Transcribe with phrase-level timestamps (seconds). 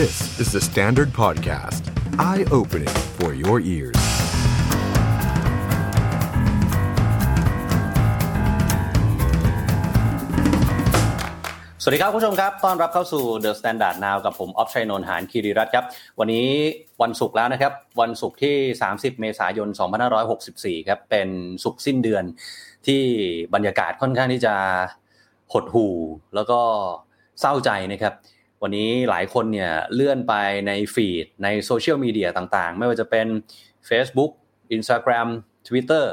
[0.00, 1.82] This is the Standard Podcast.
[2.30, 4.00] Eye-opening for your ears.
[11.82, 15.84] สวัสดีครับคุณผู้ชมครับต้อนรับเข้าสู่ The Standard Now กับผมออฟชัยนนท์หานคีรีรัตน์ครับ
[16.18, 16.46] วันนี้
[17.02, 18.56] วันศุกร์แล้วนะครับ วันศุกร์ที่
[18.90, 19.68] 30 เมษายน
[20.28, 21.28] 2564 ครับ เป็น
[21.64, 22.24] ศุกร์สิ้นเดือน
[22.86, 23.02] ที่
[23.54, 24.54] บรรยากาศค่อนข้างที่จะ
[25.52, 25.94] หดหู่
[26.34, 26.60] แล้วก็
[27.40, 28.14] เศร้าใจนะครับ
[28.64, 30.34] วันนี้หลายคนเนี่ยเลื่อนไป
[30.68, 33.26] ในฟีดในโซเชียลมีเดียต่างๆ ไม่ว่าจะเป็น
[33.88, 34.32] Facebook
[34.76, 35.28] Instagram
[35.68, 36.04] Twitter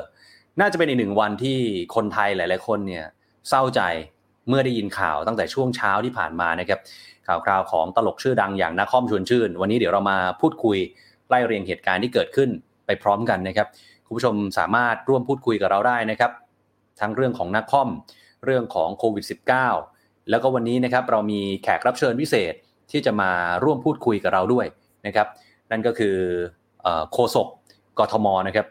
[0.60, 1.58] น่าจะเป็นอีกหนึ่งวันที่
[1.96, 3.06] คนไทยหลาย ๆ คนเนี่ย
[3.50, 3.82] เศร้าใจ
[4.50, 6.80] เมื่อได้ยินข่าวตั้งแต่ช่วงเช้าที่ผ่านมานะครับ
[7.28, 10.78] ข่าวคราวของตลกชื่อดังอย่างนักคอมชวนชื่น วันนี้เดี๋ยวเรามาพูดคุย
[11.30, 12.50] ไล่เรียงเหตุการณ์ที่เกิดขึ้น
[12.86, 13.68] ไปพร้อมกันนะครับ
[14.06, 16.32] คุณผู้ชมสามารถร่วมพูดคุยกับเราได้นะครับ
[17.00, 17.90] ทั้งเรื่องของนักคอม
[18.46, 19.99] เรื่องของโควิด -19
[20.30, 22.54] แล้วก็วันนี้นะครับเรามีแขกรับเชิญพิเศษ
[22.92, 23.32] ที่จะมา
[23.64, 24.66] ร่วมพูดคุยกับเราด้วย
[25.08, 25.28] นะครับ
[25.72, 26.16] นั่นก็คือ
[27.12, 27.48] โคศก
[28.00, 28.68] กทมนะครับ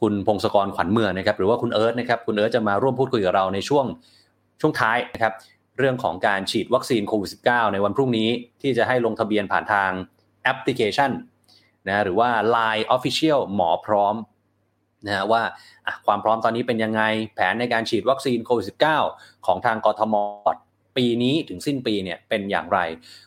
[0.00, 3.86] คุณพงศกรขวัญเมืองนะครับ หรือว่าคุณเอิร์ธนะครับ คุณเอิร์ธจะมาร่วมพูดคุยกับเราในช่วง
[4.60, 5.32] ช่วงท้ายนะครับ
[5.78, 8.28] เรื่องของการฉีดวัคซีนโควิด -19 ในวันพรุ่งนี้
[8.62, 9.90] ที่จะให้ลงทะเบียนผ่านทาง
[10.42, 11.10] แอปพลิเคชัน
[11.88, 14.14] นะหรือว่า Line Official หมอพร้อม
[15.06, 15.42] นะว่า
[16.06, 17.02] ความพร้อมตอนนี้เป็นยังไง
[17.34, 18.66] แผนในการฉีดวัคซีนโควิด
[19.06, 20.14] -19 ของทางกทม
[20.96, 22.78] ปีนี้ถึงสิ้นปีเนี่ยเป็นอย่างไร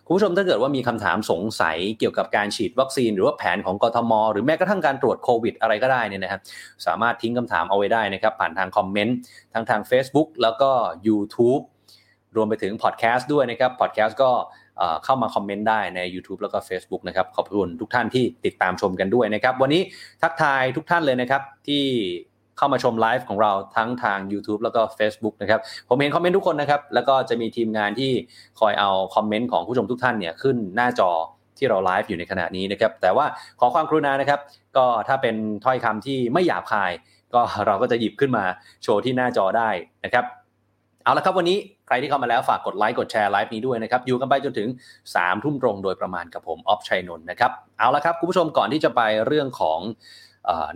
[0.05, 6.41] คุณผู้ชมถ้าเกิดว่ามีคำถามสงสัยเกี่ยวกับการฉีดวัคซีน หรือว่าแผนของกทม หรือแม้กระทั่งการตรวจโควิดอะไรก็ได้เนี่ยนะครับ
[6.85, 9.17] สามารถทิ้งคำถามเอาไว้ได้นะครับ ผ่านทางคอมเมนต์
[9.53, 10.69] ทั้งทาง Facebook แล้วก็
[11.07, 11.63] YouTube
[12.35, 14.31] รวมไปถึงพอดแคสต์ด้วยนะครับพอดแคสต์ก็
[15.05, 19.81] เข้ามาคอมเมนต์ได้ใน YouTube แล้วก็ Facebook นะครับขอบคุณทุกท่านที่ติดตามชมกันด้วยนะครับ วันนี้
[20.21, 21.83] ทักทายทุกท่านเลยนะครับที่
[22.57, 28.11] เข้ามาชมไลฟ์ของเราทั้งทาง YouTube แล้วก็ Facebook นะครับ ผมเห็น comment ทุกคนนะครับ แล้วก็จะมีทีมงานที่
[28.59, 31.11] คอยเอา comment ของผู้ชมทุกท่านเนี่ยขึ้นหน้าจอ
[31.57, 33.25] ที่เราไลฟ์อยู่ในขณะนี้นะครับ แต่ว่า
[33.59, 34.39] ขอความกรุณานะครับ
[34.77, 36.91] ก็ถ้าเป็นถ้อยคำที่ไม่หยาบคาย
[37.33, 38.45] ก็เราก็จะหยิบขึ้นมา
[38.83, 39.69] โชว์ที่หน้าจอได้
[40.05, 40.25] นะครับ
[41.03, 41.57] เอาละครับวันนี้
[41.87, 49.79] ใครที่เข้ามาแล้วฝากกดไลค์กด share live นี้ด้วยนะครับอยู่กันไปจนถึงสามทุ่มตรงโดยประมาณกับผมออฟชัยนนท์นะครับเอาละครับคุณผู้ชมก่อนที่จะไปเรื่องของ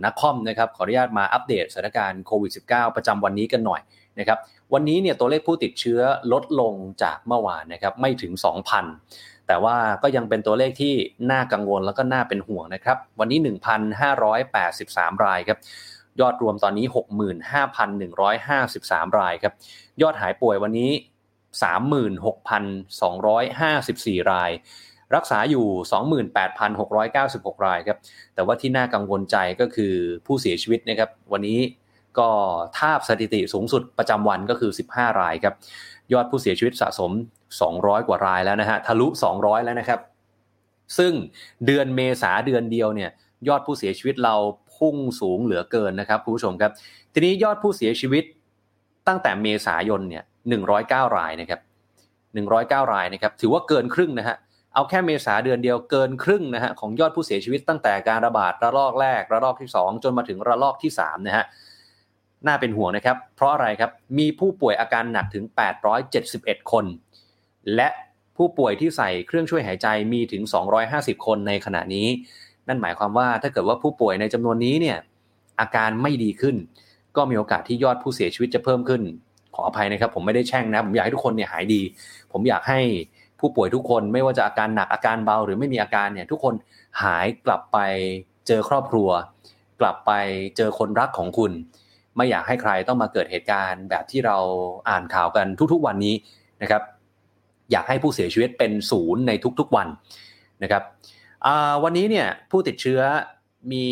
[0.04, 3.80] นักคอมนะครับขออนุญาตมาอัปเดตสถานการณ์โควิด -19 ประจำวันนี้กันหน่อย
[4.18, 4.38] นะครับ
[4.72, 6.00] วันนี้เนี่ยตัวเลขผู้ติดเชื้อ
[6.32, 8.32] ลดลงจากเมื่อวานนะครับไม่ถึง
[8.90, 10.94] 2,000 แต่ว่าก็ยังเป็นตัวเลขที่
[11.30, 13.38] น่ากังวลแล้วก็น่าเป็นห่วงนะครับ วันนี้
[14.12, 15.58] 1,583 รายครับ
[16.20, 16.86] ยอดรวมตอนนี้
[18.42, 19.54] 65,153 รายครับ
[20.02, 20.90] ยอดหายป่วยวันนี้
[23.20, 24.50] 36,254 ราย
[25.14, 25.66] รักษาอยู่
[26.84, 27.98] 28,696 รายครับ
[28.34, 29.94] แต่ว่าที่น่ากังวลใจก็คือ
[30.26, 31.58] ผู้เสียชีวิตนะครับ วันนี้
[32.18, 32.28] ก็
[32.78, 35.54] ทาบสถิติสูงสุดประจำวันก็คือ 15 รายครับ
[36.12, 37.10] ยอดผู้เสียชีวิตสะสม
[37.60, 39.06] 200 กว่ารายแล้วนะฮะ ทะลุ
[39.36, 40.00] 200 แล้วนะครับ
[40.98, 41.12] ซึ่ง
[41.66, 43.10] เดือนเมษาเดือนเดียวเนี่ย
[43.48, 44.34] ยอดผู้เสียชีวิตเรา
[44.76, 46.72] พุ่งสูงเหลือเกินนะครับคุณผู้ชมครับ
[47.12, 48.24] ทีนี้ยอดผู้เสียชีวิต
[49.08, 50.24] ตั้งแต่เมษายนเนี่ย
[50.70, 51.60] 109 รายนะครับ
[52.26, 54.36] 109 รายนะครับ ถือว่าเกินครึ่งนะฮะ
[54.74, 61.44] เอาแค่เมษาเดือนเดียวเกินครึ่งนะฮะของยอดผู้เสียชีวิตตั้งแต่การระบาดระลอกแรกระลอกที่ 2 จนมาถึงระลอกที่3นะฮะ
[62.46, 65.44] น่าเป็นห่วงนะครับ เพราะอะไรครับมีผู้ป่วยอาการหนักถึง
[66.08, 66.84] 871 คน
[67.74, 67.88] และ
[68.36, 70.42] ผู้ป่วยที่ใส่เครื่องช่วยหายใจมีถึง
[70.84, 72.06] 250 คนในขณะนี้
[72.68, 74.98] นั่นหมายความว่าถ้าเกิดว่าผู้ป่วยในจำนวนนี้เนี่ย
[75.60, 76.56] อาการไม่ดีขึ้น
[77.16, 79.02] ก็มีโอกาสที่ยอดผู้เสียชีวิตจะเพิ่มขึ้น
[79.54, 81.80] ขออภัยนะครับ ผมไม่ได้แช่งนะ ผมอยากให้ทุกคนเนี่ยหายดี
[82.32, 82.80] ผมอยากให้
[83.40, 86.54] ผู้ป่วยทุกคนไม่ว่าจะอาการหนักอาการเบาหรือไม่มีอาการเนี่ยทุกคน
[87.02, 87.78] หายกลับไป
[88.46, 89.08] เจอครอบครัว
[89.80, 90.12] กลับไป
[90.56, 91.52] เจอคนรักของคุณ
[92.16, 94.36] ไม่อยากให้ใครต้องมาเกิดเหตุการณ์แบบที่เรา
[94.88, 96.14] อ่านข่าวกันทุกๆวันนี้
[96.62, 96.82] นะครับ
[97.72, 99.88] อยากให้ผู้เสียชีวิตเป็นศูนย์ในทุกๆวัน
[100.62, 100.82] นะครับ
[101.82, 103.00] วันนี้เนี่ยผู้ติดเชื้อ
[103.72, 103.86] มี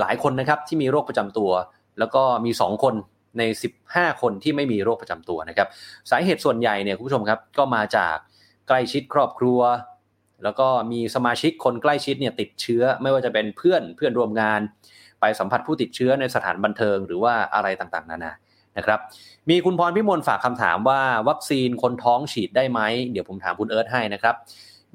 [0.00, 1.50] หลายคนนะครับที่มีโรคประจำตัว
[1.98, 2.94] แล้วก็มี 2 คน
[3.38, 3.42] ใน
[3.82, 5.68] 15 คนที่ไม่มีโรคประจำตัวนะครับ
[6.10, 8.16] สาเหตุส่วนใหญ่เนี่ยคุณผู้ชมครับก็มาจาก
[8.72, 9.60] ล้ชิดครอบครัว
[10.44, 14.60] แล้วก็มีสมาชิกคนใกล้ชิดเนี่ยติดเชื้อ ไม่ว่าจะเป็นเพื่อนเพื่อนร่วมงาน
[15.20, 18.32] ไปสัมผัสผู้ติดเชื้อในสถานบันเทิงหรือว่าอะไรต่างๆ นานา
[18.76, 19.00] นะครับ
[19.50, 22.80] มีคุณพรพิมลฝากคำถามว่าวัคซีนคนท้องฉีดได้ไหม
[23.12, 24.34] เดี๋ยวผมถามคุณเอิร์ธให้นะครับ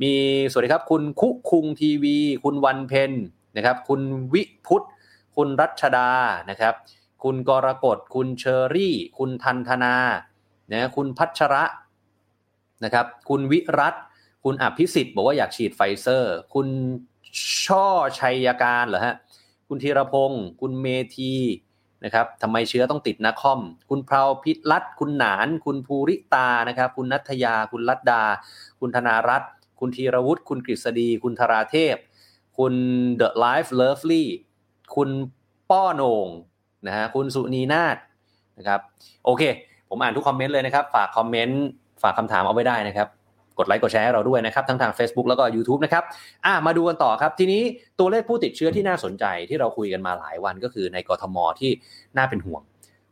[0.02, 0.14] มี
[0.52, 3.12] สวัสดีครับ คุณคุคุงทีวี คุณวันเพน
[3.58, 4.02] นะครับ คุณ
[4.34, 4.86] วิพุทธ
[5.36, 6.12] คุณรัชดา
[6.50, 6.74] นะครับ
[7.24, 9.96] คุณกรกฎคุณเชอรี่ คุณทันธนา
[10.74, 11.64] นะคุณพัชระ
[12.84, 13.96] นะครับ คุณวิรัต
[14.44, 16.68] คุณอภิสิทธิ์บอกว่าอยากฉีดไฟเซอร์ คุณ
[17.66, 17.88] ช่อ
[18.20, 19.16] ชัยการเหรอฮะ
[19.68, 21.34] คุณธีรพงศ์คุณเมธี
[22.04, 28.24] นะครับทำไมเชื้อต้องติดนักคอม คุณเพราพิรัตคุณหนาน คุณภูริตานะครับ คุณนัทยา คุณรัตดา
[28.80, 31.96] คุณธนารัตน์คุณธีรวุฒิ คุณกฤษฎี คุณธราเทพ
[32.58, 32.74] คุณ
[33.22, 34.26] The Life Lovely
[34.96, 35.10] คุณ
[35.70, 36.28] ป้อโหนง
[36.88, 37.98] นะฮะ คุณสุนีนาฏ
[38.58, 38.80] นะครับ
[39.26, 39.44] โอเค
[39.90, 41.64] ผมอ่านทุกคอมเมนต์เลยนะครับ ฝากคอมเมนต์
[42.02, 43.08] ฝากคำถามเอาไว้ได้นะครับ
[43.58, 46.04] กดไลค์กดแชร์ให้เราด้วยนะครับทั้งทาง Facebook แล้วก็ YouTube นะครับ
[46.46, 47.62] อะมาดูกันต่อครับ ทีนี้
[48.00, 51.72] ตัวเลขผู้ติดเชื้อที่น่าสนใจที่เราคุยกันมาหลายวันก็คือในกทมที่
[52.18, 52.62] น่าเป็นห่วง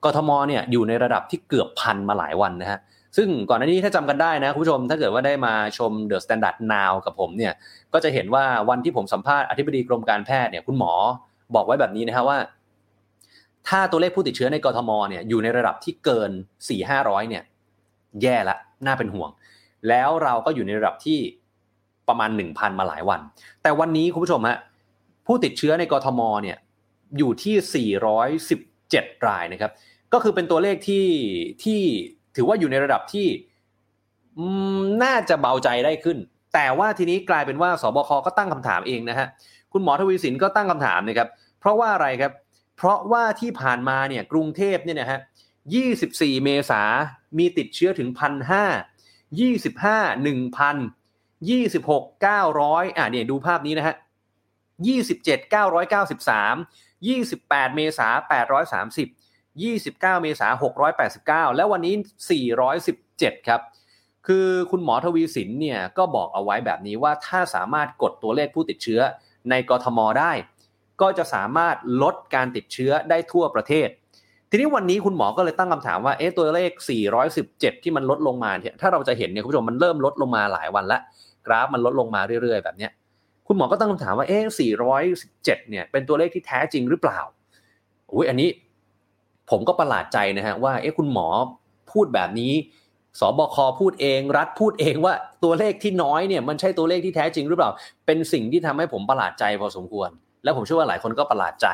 [0.06, 2.80] กทมเนี่ยอยู่ในระดับที่เกือบพันมาหลายวันนะฮะ
[3.18, 7.54] ซึ่งก่อนหน้านี้ถ้าจำกันได้นะคุณผู้ชมถ้าเกิดว่าได้มาชม The Standard Now กับผมเนี่ย
[7.94, 10.94] ก็จะเห็นว่าวันที่ผมสัมภาษณ์อธิบดีกรมการแพทย์เนี่ยคุณหมอ
[11.56, 12.38] บอกไว้แบบนี้นะฮะว่า
[13.68, 16.32] ถ้าตัวเลขผู้ติดเชื้อในกรทมเนี่ยอยู่ในระดับที่เกิน
[16.68, 17.44] 4 5 0 0เนี่ย
[18.22, 19.30] แย่ละ น่าเป็นห่วง
[19.90, 21.20] แล้วเราก็อยู่ในระดับที่
[22.08, 23.20] ประมาณ 1,000 มาหลายวัน
[23.62, 24.58] แต่วันนี้คุณผู้ชมฮะ
[25.26, 26.58] ผู้ติดเชื้อในกรทมเนี่ย
[27.18, 27.90] อยู่ที่
[28.58, 29.72] 417 รายนะครับ
[30.14, 31.06] ก็คือเป็นตัวเลขที่
[31.64, 31.82] ที่
[32.36, 33.28] ถือว่าอยู่ในระดับที่
[35.04, 36.18] น่าจะเบาใจได้ขึ้น
[36.54, 39.28] แต่ว่าทีนี้กลายเป็นว่าสบคก็ตั้งคำถามเองนะฮะ
[39.74, 41.30] คุณหมอทวีสินก็ตั้งคำถามนะครับ
[41.60, 42.32] เพราะว่าอะไรครับ
[42.78, 45.20] เพราะว่าที่ผ่านมาเนี่ยกรุงเทพเนี่ยนะฮะ
[45.82, 46.82] 24 เมษา
[47.38, 48.66] มีติดเชื้อถึงพันห้า
[49.40, 50.78] ยี่สิบห้าหนึ่งพัน
[51.50, 53.96] ยี่สิบหกเก้าร้อยอ่าเนี่ยดูภาพนี้นะฮะ
[54.88, 56.56] ยี่สิบเจ็ดเก้าร้อยเก้าสิบสาม
[57.08, 59.08] ยี่สิบแปดเมษาแปดร้อยสามสิบ
[59.64, 61.94] ยี่สิบเก้าเมษาหกร้อยแปดสิบเก้าแล้ววันนี้
[62.32, 63.62] สี่ร้อยสิบเจ็ดครับ
[64.28, 69.02] คือคุณหมอทวีสินเนี่ยก็บอกเอาไว้แบบนี้ว่าถ้าสามารถกดตัวเลขผู้ติดเชื้อ
[69.50, 70.32] ในกรทมได้
[71.02, 73.88] ก็จะสามารถลดการติดเชื้อได้ทั่วประเทศ
[74.56, 76.72] ทีนี้วันนี้คุณหมอก็เลยตั้งคำถามว่าเอ๊ะตัวเลข
[77.28, 81.00] 417 ที่มันลดลงมาเนี่ยถ้าเราจะเห็นเนี่ยคุณผู้ชมมันเริ่มลดลงมาหลายวันละ
[81.48, 82.92] กราฟมันลดลงมาเรื่อยๆ แบบเนี้ย
[83.48, 84.44] คุณหมอก็ตั้งคำถามว่าเอ๊ะ
[85.08, 87.20] 417 เนี่ยเป็นตัวเลขที่แท้จริงหรือเปล่า
[88.14, 88.50] อุ้ยอันนี้
[89.50, 91.28] ผมก็ประหลาดใจนะฮะว่าเอ๊ะคุณหมอ
[91.92, 92.54] พูดแบบนี้
[93.20, 95.14] สบคพูดเอง รัฐพูดเองว่า
[95.44, 97.70] ตัวเลขที่น้อยเนี่ยมันใช่ตัวเลขที่แท้จริงหรือเปล่า
[98.06, 100.10] เป็นสิ่งที่ทำให้ผมประหลาดใจพอสมควร
[100.46, 101.68] แล้วผมเชื่อว่าหลายคนก็ประหลาดใจ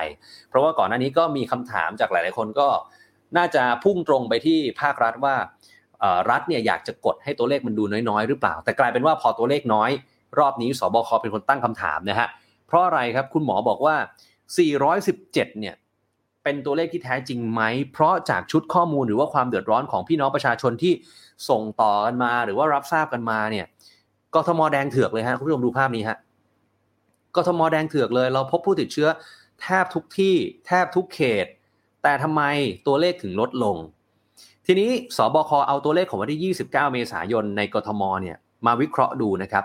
[0.49, 2.67] เพราะว่าก่อนหน้านี้ก็มีคำถามจากหลาย ๆ คนก็
[3.37, 5.35] น่าจะพุ่งตรงไปที่ภาครัฐว่า
[6.29, 9.91] รัฐเนี่ยอยากจะกดให้ตัวเลขมันดูน้อยๆ หรือเปล่า แต่กลายเป็นว่าพอตัวเลขน้อย
[10.39, 12.27] รอบนี้สบคเป็นคนตั้งคำถามนะฮะ
[12.67, 13.95] เพราะอะไรครับคุณหมอบอกว่า
[14.77, 15.75] 417 เนี่ย
[16.43, 17.61] เป็นตัวเลขที่แท้จริงไหม
[17.93, 20.93] เพราะจากชุดข้อมูลหรือว่าความเดือดร้อนของพี่น้องประชาชนที่
[21.49, 23.65] ส่งต่อกันมา หรือว่ารับทราบกันมาเนี่ย
[24.35, 26.17] กทมแดงเถือกเลยฮะคุณผู้ชมดูภาพนี้ฮะ
[27.35, 29.07] กทมแดงเถือกเลย เราพบผู้ติดเชื้อ
[29.61, 30.35] แทบทุกที่
[30.65, 31.45] แทบทุกเขต
[32.03, 32.41] แต่ทำไม
[32.87, 33.77] ตัวเลขถึงลดลง
[34.65, 39.63] ทีนี้สบคเอาตัวเลขของวันที่ 29 เมษายนในกทมเนี่ยมาวิเคราะห์ดูนะครับ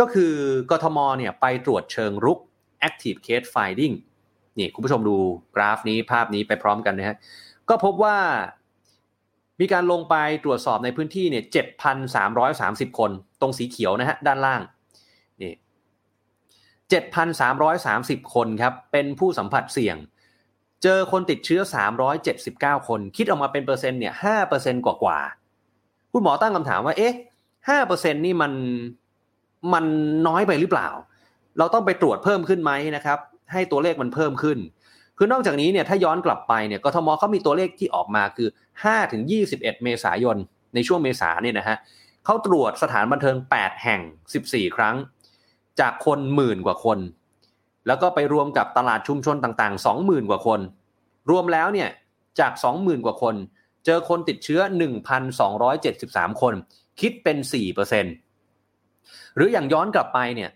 [0.00, 0.32] ก็คือ
[0.70, 2.38] กทมเนี่ยไปตรวจเชิงรุก
[2.88, 3.94] active case finding
[4.58, 5.16] นี่คุณผู้ชมดู
[5.56, 7.16] กราฟนี้ภาพนี้ไปพร้อมกันนะฮะ
[7.68, 8.18] ก็พบว่า
[9.60, 10.14] มีการลงไป
[10.44, 11.44] ตรวจสอบในพื้นที่เนี่ย
[12.20, 13.10] 7,330 คน
[13.40, 14.60] ตรงสีเขียวนะฮะด้านล่าง
[16.86, 19.96] 7,330 คนครับ เป็นผู้สัมผัสเสี่ยง
[20.82, 21.60] เจอคนติดเชื้อ
[22.24, 24.14] 379 คน คิดออกมาเป็นเปอร์เซ็นต์เนี่ย
[24.48, 25.18] 5%กว่ากว่า
[26.12, 27.14] คุณหมอตั้งคำถามว่า เอ๊ะ
[27.70, 28.52] 5%นี่มัน
[29.72, 29.84] มัน
[30.26, 30.88] น้อยไปหรือเปล่า
[31.58, 33.18] เราต้องไปตรวจเพิ่มขึ้นไหมนะครับ
[33.52, 34.58] ให้ตัวเลขมันเพิ่มขึ้น
[35.18, 38.48] คือนอกจากนี้เนี่ยถ้าย้อนกลับไปเนี่ยกทมเขามีตัวเลขที่ออกมาคือ
[38.80, 40.36] 5ถึง21 เมษายน
[40.74, 41.76] ในช่วงเมษาเนี่ยนะฮะ
[42.24, 44.00] เขาตรวจสถานบันเทิง 8 แห่ง
[44.38, 44.96] 14 ครั้ง
[45.80, 46.98] จากคนหมื่นกว่าคน
[47.86, 50.60] แล้วก็ไปรวมกับตลาดชุมชนต่างๆ 20,000 กว่าคน
[51.30, 51.88] รวมแล้วเนี่ย
[52.40, 53.34] จาก 20,000 กว่าคน
[53.84, 54.60] เจอคนติดเชื้อ
[55.50, 56.54] 1,273 คน
[57.00, 57.36] คิดเป็น
[58.56, 60.50] 4%หรืออย่างย้อนกลับไปเนี่ย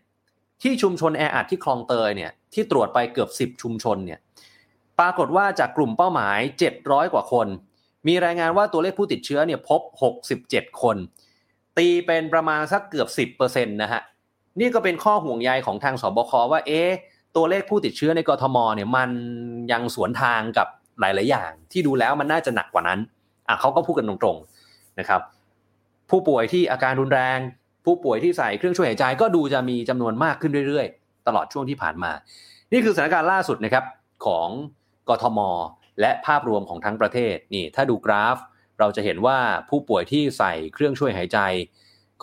[0.63, 4.19] ที่ชุมชนแออัดที่คลองเตยเนี่ยที่ตรวจไปเกือบ 10 ชุมชนเนี่ย
[4.99, 6.39] ปรากฏว่าจากกลุ่มเป้าหมาย
[6.77, 7.47] 700 กว่าคน
[8.09, 9.81] มีรายงานว่าตัวเลขผู้ติดเชื้อเนี่ยพบ
[10.31, 10.97] 67 คน
[11.79, 13.09] ตีเป็นประมาณสักเกือบ
[13.39, 14.03] 10%นะฮะ
[14.59, 16.91] นี่ก็เป็นข้อห่วงใยของทางสบคว่า เอ๊ะ
[17.37, 19.11] ตัวเลขผู้ติดเชื้อในกรทมเนี่ยมัน
[19.73, 20.69] ยังสวนทางกับ
[21.01, 22.99] หลาย ๆ อย่าง ที่ดูแล้วมันน่าจะหนักกว่านั้น
[23.49, 25.21] อะเขาก็พูดกันตรงๆนะครับ
[26.11, 27.39] ผู้ป่วยที่อาการรุนแรง
[27.85, 32.13] ผู้ป่วยที่ใส่เครื่องช่วยหายใจก็ดูจะมีจำนวนมากขึ้นเรื่อย ๆ ตลอดช่วงที่ผ่านมา
[32.73, 33.85] นี่คือสถานการณ์ล่าสุดนะครับ
[34.27, 34.49] ของ
[35.09, 35.41] กทม
[36.01, 38.37] และภาพรวมของทั้งประเทศนี่ ถ้าดูกราฟ
[38.79, 39.39] เราจะเห็นว่า
[39.69, 41.39] ผู้ป่วยที่ใส่เครื่องช่วยหายใจ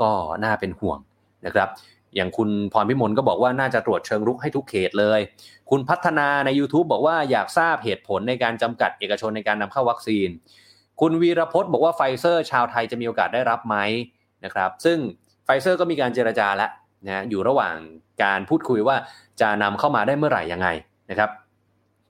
[0.02, 0.12] ก็
[0.44, 1.00] น่าเป็นห่วง
[1.46, 1.70] นะครับ
[2.16, 5.20] อย่างคุณพรพิมลก็บอกว่าน่าจะตรวจเชิงรุกให้ทุกเขตเลย
[5.70, 10.30] คุณพัฒนาใน YouTube บอกว่าอยากทราบเหตุผลในการจำกัดเอกชนในการนำเข้าวัคซีน
[11.02, 13.76] คุณวีรพจน์บอกว่าไฟเซอร์ชาวไทยจะมีโอกาสได้รับไหม
[14.46, 14.98] นะครับ ซึ่ง
[15.46, 16.70] ไฟเซอร์ก็มีการเจรจาแล้ว
[17.08, 17.76] นะอยู่ระหว่าง
[18.24, 18.96] การพูดคุยว่า
[19.42, 20.68] จะนำเข้ามาได้เมื่อไหร่ยังไง
[21.10, 21.30] นะครับ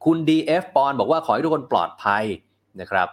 [0.05, 2.23] คุณ DF ปอนบอกว่าขอให้ทุกคนปลอดภัย
[2.81, 3.07] นะครับ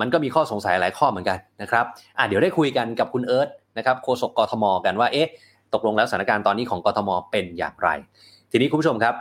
[0.00, 1.84] มันก็มีข้อสงสัยหลายข้อเหมือนกันนะครับ
[2.18, 3.48] อะเดี๋ยวได้คุยกันกับคุณเอิร์ธ
[3.78, 5.28] นะครับโฆษกกทมกันว่าเอ๊ะ
[5.74, 7.88] ตกลงแล้วสถานการณ์ตอนนี้ของกทมเป็นอย่างไร
[8.50, 9.14] ทีนี้คุณผู้ชมครับ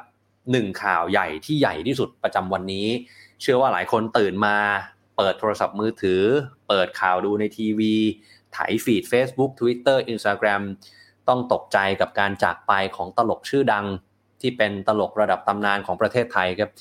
[0.52, 2.88] หนึ่งข่าวใหญ่ที่ใหญ่ที่สุดประจำวันนี้
[3.42, 4.58] เชื่อว่าหลายคนตื่นมา
[5.18, 6.22] เปิดโทรศัพท์มือถือ
[6.68, 7.94] เปิดข่าวดูในทีวี
[8.56, 10.62] ถ่ายฟีด Facebook Twitter Instagram
[11.28, 13.86] ต้องตกใจกับการจากไปของตลกชื่อดัง
[14.42, 16.72] ที่เป็นตลกระดับตำนานของประเทศไทยครับ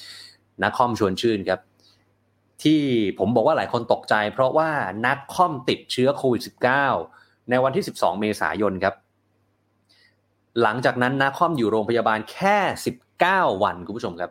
[0.62, 1.60] นักคอมชวนชื่นครับ
[2.62, 2.82] ที่
[3.18, 4.70] ผมบอกว่าหลายคนตกใจ เพราะว่า
[5.06, 6.42] นักคอมติดเชื้อโควิด
[6.96, 8.94] -19 ในวันที่ 12 เมษายนครับ
[10.62, 12.58] หลังจากนั้นนักคอมอยู่โรงพยาบาลแค่
[13.10, 14.30] 19 วันคุณผู้ชมครับ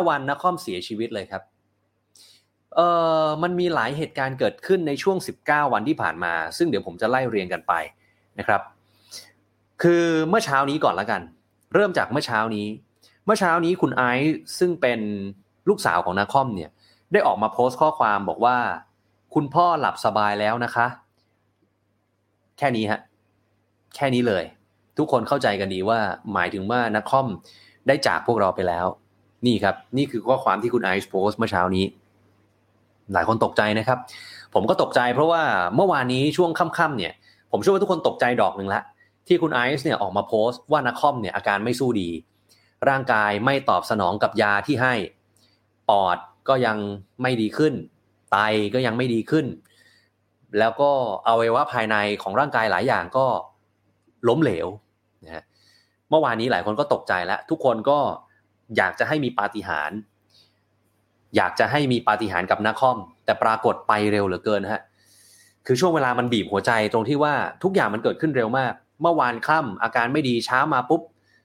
[0.00, 1.42] 19 วันนักคอมเสียชีวิตเลยครับ
[2.74, 2.88] เอ่
[3.24, 7.72] อมันมีหลายเหตุการณ์เกิดขึ้นในช่วง 19 วันที่ผ่านมา ซึ่งเดี๋ยวผมจะไล่เรียงกันไป
[8.38, 8.60] นะครับ
[9.82, 11.22] คือเมื่อเช้านี้ก่อนละกัน
[11.74, 12.66] เริ่มจากเมื่อเช้านี้
[13.24, 15.00] เมื่อเช้านี้คุณไอซ์ซึ่งเป็น
[15.68, 16.70] ลูกสาวของนาคอมเนี่ย
[17.12, 18.56] ได้ออกมาโพสต์ข้อความบอกว่า
[19.34, 20.86] คุณพ่อหลับสบายแล้วนะคะ
[22.58, 23.00] แค่นี้ฮะ
[23.94, 24.44] แค่นี้เลย
[24.98, 25.98] ทุกคนเข้าใจกันดีว่า
[26.34, 27.26] หมายถึงว่านักคอม
[27.86, 28.86] ได้จากพวกเราไปแล้ว
[29.46, 31.84] นี่ครับ นี่คือข้อความที่คุณไอซ์โพสเมื่อเช้านี้
[33.12, 33.98] หลายคนตกใจนะครับ
[34.54, 35.42] ผมก็ตกใจเพราะว่า
[35.76, 37.12] เมื่อวานนี้ช่วงค่ำๆเนี่ย
[37.52, 38.82] ผมเชื่อว่าทุกคนตกใจดอกหนึ่งละ
[39.28, 42.08] ที่คุณไอซ์เนี่ยออกมาโพสต์ว่านักคอมเนี่ยอาการไม่สู้ดี
[42.88, 44.94] ร่างกายไม่ตอบสนองกับยาที่ให้
[45.88, 46.76] ปอดก็ยัง
[47.22, 47.74] ไม่ดีขึ้น
[48.32, 48.36] ไต
[48.74, 49.46] ก็ยังไม่ดีขึ้น
[50.58, 50.90] แล้วก็
[51.28, 53.26] อวัยวะภายในของร่างกายหลายอย่างก็
[54.28, 54.66] ล้มเหลว
[55.26, 55.44] นะฮะ
[56.10, 57.98] เมื่อวานนี้หลายคนก็ตกใจแล้ว ทุกคนก็
[58.76, 59.98] อยากจะให้มีปาฏิหาริย์
[61.36, 64.82] อยากจะให้มีปาฏิหาริย์กับนักคอม แต่ปรากฏไปเร็วเหลือเกินฮะ
[65.66, 71.02] คือช่วงเวลามันบีบหัวใจตรงที่ว่าทุกอย่างมันเกิดขึ้นเร็วมาก เมื่อวานค่ำอาการไม่ดีเช้ามาปุ๊บ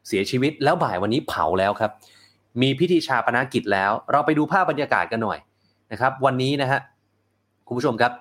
[0.07, 1.91] เสียชีวิต แล้วบ่ายวันนี้เผาแล้วครับ
[2.61, 5.39] มีพิธีฌาปนกิจแล้ว เราไปดูภาพบรรยากาศกันหน่อย
[5.91, 6.79] นะครับ วันนี้นะฮะ
[7.67, 8.11] คุณผู้ชมครับ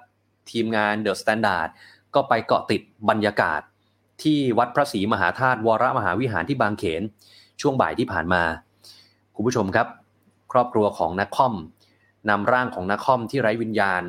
[0.50, 1.69] ทีมงาน THE STANDARD
[2.15, 3.61] ก็ไปเกาะติดบรรยากาศ
[4.23, 7.03] ที่วัดพระศรีมหาธาตุวรมหาวิหารที่บางเขน
[7.61, 8.43] ช่วงบ่ายที่ผ่านมา
[9.35, 9.89] คุณผู้ชมครับ
[10.53, 11.55] ครอบครัวของน้าค่อม
[12.31, 14.03] นำร่างของน้าค่อมที่ไร้วิญญาณ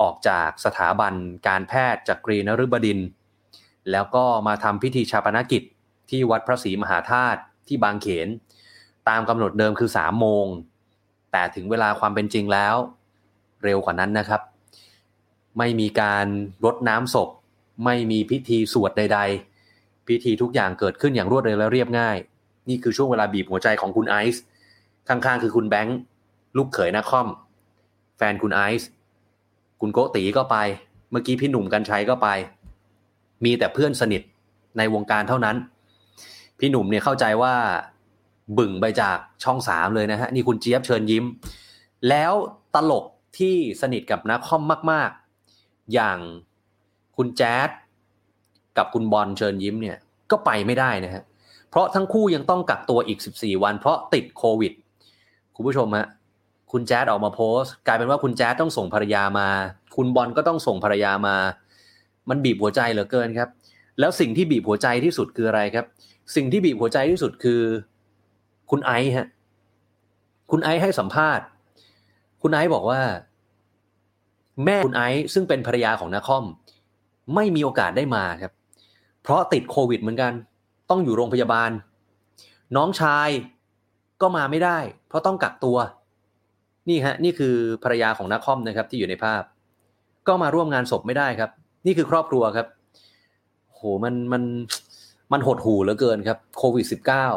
[0.00, 1.14] ออกจากสถาบัน
[1.48, 3.00] การแพทย์จักรีนฤบดินทร์
[3.90, 5.62] แล้วก็มาทำพิธีฌาปนกิจ
[6.10, 8.28] ที่วัดพระศรีมหาธาตุที่บางเขน
[9.08, 10.46] ตามกำหนดเดิมคือ3โมง
[11.32, 12.74] แต่ถึงเวลาความเป็นจริงแล้ว
[13.64, 14.42] เร็วกว่านั้นนะครับ
[15.58, 16.26] ไม่มีการ
[16.64, 17.28] รดน้ำศพ
[17.84, 19.20] ไม่มีพิธีสวดใด
[19.62, 22.16] ๆ พิธีทุกอย่างเกิดขึ้นอย่างรวดเร็วและเรียบง่าย
[22.68, 24.42] นี่คือช่วงเวลาบีบหัวใจของคุณไอซ์
[25.08, 25.98] ข้างๆ คือคุณแบงค์
[26.56, 27.28] ลูกเขยนักคอม
[28.16, 28.88] แฟนคุณไอซ์
[29.80, 30.56] คุณโกตีก็ไป
[31.10, 32.28] เมื่อกี้พี่หนุ่มกัญชัยก็ไป
[33.44, 34.22] มีแต่เพื่อนสนิท
[34.78, 35.56] ในวงการเท่านั้น
[36.58, 37.54] พี่หนุ่มเนี่ยเข้าใจว่า
[38.58, 41.24] บึ่งไปจากช่องสามเลยนะฮะ นี่คุณเจี๊ยบเชิญยิ้ม
[42.08, 42.32] แล้ว
[42.74, 43.04] ตลก
[43.38, 45.10] ที่สนิทกับนักคอมมาก
[45.50, 46.18] ๆ อย่าง
[47.22, 47.70] คุณแจ๊ด
[48.78, 49.96] กับคุณบอลเชิญยิ้มเนี่ย
[50.30, 51.22] ก็ไปไม่ได้นะฮะ
[51.70, 54.72] เพราะทั้งคู่ยังต้องกักตัวอีก 14 วัน เพราะติดโควิด
[55.54, 56.06] คุณผู้ชมฮะ
[56.72, 59.48] คุณแจ๊ดออกมาโพสต์ กลายเป็นว่าคุณแจ๊ดต้องส่งภรรยามา
[59.96, 61.36] คุณบอลก็ต้องส่งภรรยามา
[62.28, 63.48] มันบีบหัวใจเหลือเกินครับ
[63.98, 65.86] แล้วสิ่งที่บีบหัวใจที่สุดคืออะไรครับ
[66.36, 67.62] สิ่งที่บีบหัวใจที่สุดคือ
[68.70, 69.26] คุณไอซ์ฮะ
[70.50, 71.44] คุณไอซ์ให้สัมภาษณ์
[72.42, 73.00] คุณไอซ์บอกว่า
[74.64, 76.44] แม่คุณไอซ์ซึ่งเป็นภรรยาของนาคอม
[77.34, 78.52] ไม่มีโอกาสได้มาครับ
[79.22, 80.32] เพราะติดโควิดเหมือนกัน
[80.90, 81.70] ต้องอยู่โรงพยาบาล
[82.76, 83.28] น้องชาย
[84.22, 85.78] ก็มาไม่ได้ เพราะต้องกักตัว
[86.88, 89.42] นี่ฮะนี่คือภรรยาของนักคอมนะครับ ที่อยู่ในภาพ
[90.28, 91.50] ก็มาร่วมงานศพไม่ได้ครับ
[91.86, 92.66] นี่คือครอบครัวครับ
[93.74, 94.42] โหมันมัน
[95.32, 96.86] มันหดหูเหลือเกินครับโควิด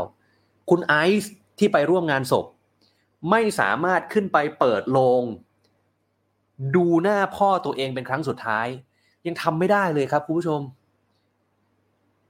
[0.10, 2.46] -19 คุณไอซ์ที่ไปร่วมงานศพ
[3.30, 5.24] ไม่สามารถขึ้นไปเปิดโลง
[6.76, 8.68] ดูหน้าพ่อตัวเองเป็นครั้งสุดท้าย
[9.28, 10.62] ยังทำไม่ได้เลยครับคุณผู้ชม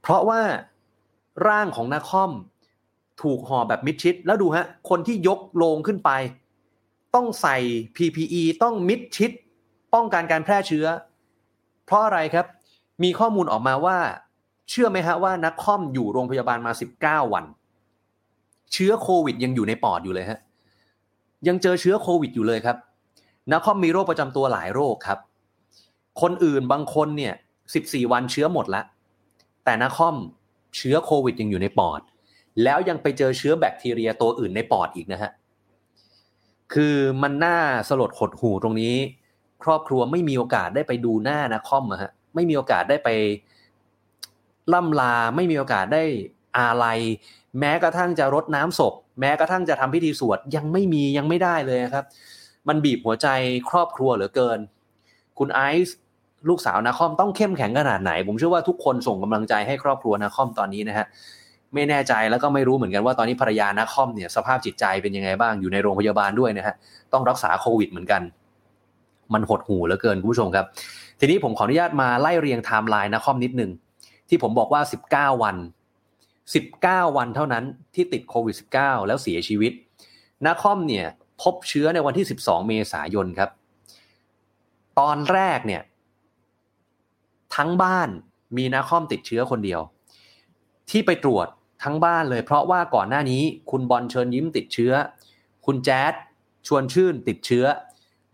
[0.02, 0.42] เพราะว่า
[1.48, 2.32] ร่างของนาคอม
[3.22, 6.12] ถูกห่อแบบมิดชิด แล้วดูฮะ คนที่ยกโลงขึ้นไป
[7.16, 7.58] ต้องใส่
[7.96, 9.32] PPE ต้องมิดชิด
[9.94, 10.86] ป้องกันการแพร่เชื้อ
[11.86, 12.46] เพราะอะไรครับ
[13.04, 13.98] มีข้อมูลออกมาว่า
[14.70, 16.72] เชื่อไหมฮะว่านักคอมอยู่โรงพยาบาลมา
[17.02, 17.46] 19 วัน
[18.74, 20.40] เชื้อโควิดยังอยู่ในปอดอยู่เลยฮะ
[21.48, 22.78] ยังเจอเชื้อโควิดอยู่เลยครับ
[23.52, 25.20] นักคอมมีโรคประจำตัวหลายโรคครับ
[26.22, 27.34] คนอื่นบางคนเนี่ย
[27.74, 28.86] 14วันเชื้อหมดแล้ว
[29.66, 30.16] แต่นักคอม
[30.78, 32.02] เชื้อโควิดยังอยู่ในปอด
[32.64, 35.32] แล้วยังไปเจอเชื้อแบคทีเรียตัวอื่นในปอดอีกนะฮะ
[36.74, 37.58] คือมันน่า
[37.90, 38.96] สลดหดหูตรงนี้
[39.64, 43.10] ครอบครัวไม่มีโอกาสได้ไปดูหน้านะคอมอะฮะไม่มีโอกาสได้ไป
[44.74, 46.04] ล่ำลาไม่มีโอกาสได้
[46.58, 47.00] อาลัย
[47.60, 52.06] แม้กระทั่งจะรดน้ำศพ แม้กระทั่งจะทำพิธีสวดยังไม่มียังไม่ได้เลยครับ
[52.68, 53.28] มันบีบหัวใจ
[53.70, 54.60] ครอบครัวเหลือเกิน
[55.40, 55.98] คุณไอซ์
[56.50, 61.06] ลูกสาวนาคอมต้องเข้มแข็งขนาดไหน ผมเชื่อว่าทุกคนส่งกำลังใจให้ครอบครัวนาคอมตอนนี้นะฮะ
[61.74, 66.76] ไม่แน่ใจแล้วก็ไม่รู้เหมือนกันว่าตอนนี้ภรรยานาคอมเนี่ยสภาพจิตใจเป็นยังไงบ้างอยู่ในโรงพยาบาลด้วยนะฮะ
[67.14, 68.22] ต้องรักษาโควิดเหมือนกัน
[69.34, 70.66] มันหดหูเหลือเกินคุณผู้ชมครับ
[71.20, 73.72] ทีนี้ผมขออนุญาตมาไล่เรียงไทม์ไลน์นาคอมนิดนึง
[74.30, 74.82] ที่ผมบอกว่า
[75.12, 75.56] 19 วัน
[76.36, 77.64] 19 วันเท่านั้น
[77.96, 79.72] ที่ติดโควิด -19 แล้วเสียชีวิต
[80.46, 81.06] นาคอมเนี่ย
[81.42, 83.50] พบเชื้อในวันที่ 12 เมษายนครับ
[85.00, 85.82] ตอนแรกเนี่ย
[87.56, 88.10] ทั้งบ้าน
[88.58, 89.82] มีนาคอมติดเชื้อคนเดียว
[90.90, 91.48] ที่ไปตรวจ
[91.84, 93.42] ทั้งบ้านเลย เพราะว่าก่อนหน้านี้
[93.72, 94.94] คุณบอลเชิญยิ้มติดเชื้อ
[95.66, 96.14] คุณแจ๊ด
[96.68, 97.66] ชวนชื่นติดเชื้อ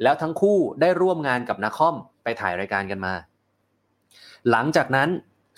[0.04, 3.14] แล้วทั้งคู่ได้ร่วมงานกับนาคอมไปถ่ายรายการกันมา
[4.50, 5.10] หลังจากนั้น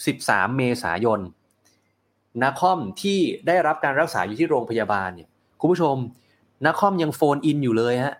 [0.03, 1.19] 13 เมษายน
[2.41, 5.95] นาคอมที่ได้รับการรักษาอยู่ที่โรงพยาบาลเนี่ยคุณผู้ชม
[6.65, 8.15] นาคอมยังโฟนอินอยู่เลยฮะ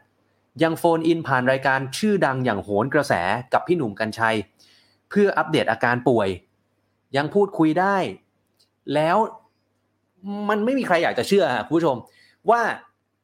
[0.63, 3.13] ยังโฟนอินผ่านรายการชื่อดังอย่างโหนกระแส
[3.53, 4.36] กับพี่หนุ่มกัญชัย
[5.12, 6.30] เพื่ออัปเดตอาการป่วย
[7.18, 7.98] ยังพูดคุยได้
[8.94, 9.18] แล้ว
[10.50, 11.98] มันไม่มีใครอยากจะเชื่อคุณผู้ชม
[12.51, 12.62] ว่า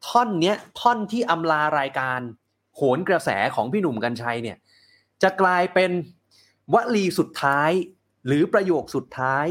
[0.08, 2.20] ท่อนเนี้ยท่อนที่อำลารายการ
[2.76, 4.58] โหนกระแสของพี่หนุ่มกัญชัยเนี่ย
[5.24, 5.92] จะกลายเป็น
[6.74, 7.72] วลีสุดท้าย
[8.28, 9.46] หรือประโยคสุดท้าย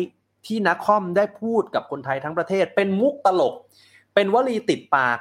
[0.46, 3.54] ที่นักคอมได้พูดกับคนไทยทั้งประเทศ เป็นมุกตลก
[4.14, 5.18] เป็นวลีติดปาก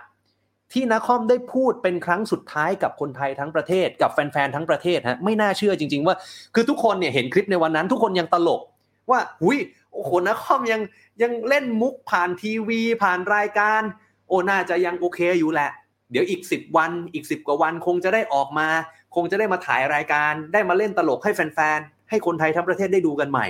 [0.73, 6.15] ที่นักคอมได้พูดเป็นครั้งสุดท้ายกับคนไทยทั้งประเทศ กับแฟนๆทั้งประเทศฮะไม่น่าเชื่อจริง ๆ ว่า
[6.55, 8.61] คือทุกคนเนี่ยเห็นคลิปในวันนั้น ทุกคนยังตลก
[9.09, 9.57] ว่าหุย
[9.93, 10.81] โอ้โหนักคอมยัง
[11.21, 13.81] ยังเล่นมุกผ่านทีวี ผ่านรายการ
[14.27, 15.69] โอ้น่าจะยังโอเคอยู่แหละ
[16.11, 18.67] เดี๋ยวอีกสิบวันอีกสิบกว่าวันคงจะได้ออกมา
[19.15, 23.47] คงจะได้มาถ่ายรายการ ได้มาเล่นตลกให้แฟนๆให้คนไทยทั้งประเทศได้ดูกันใหม่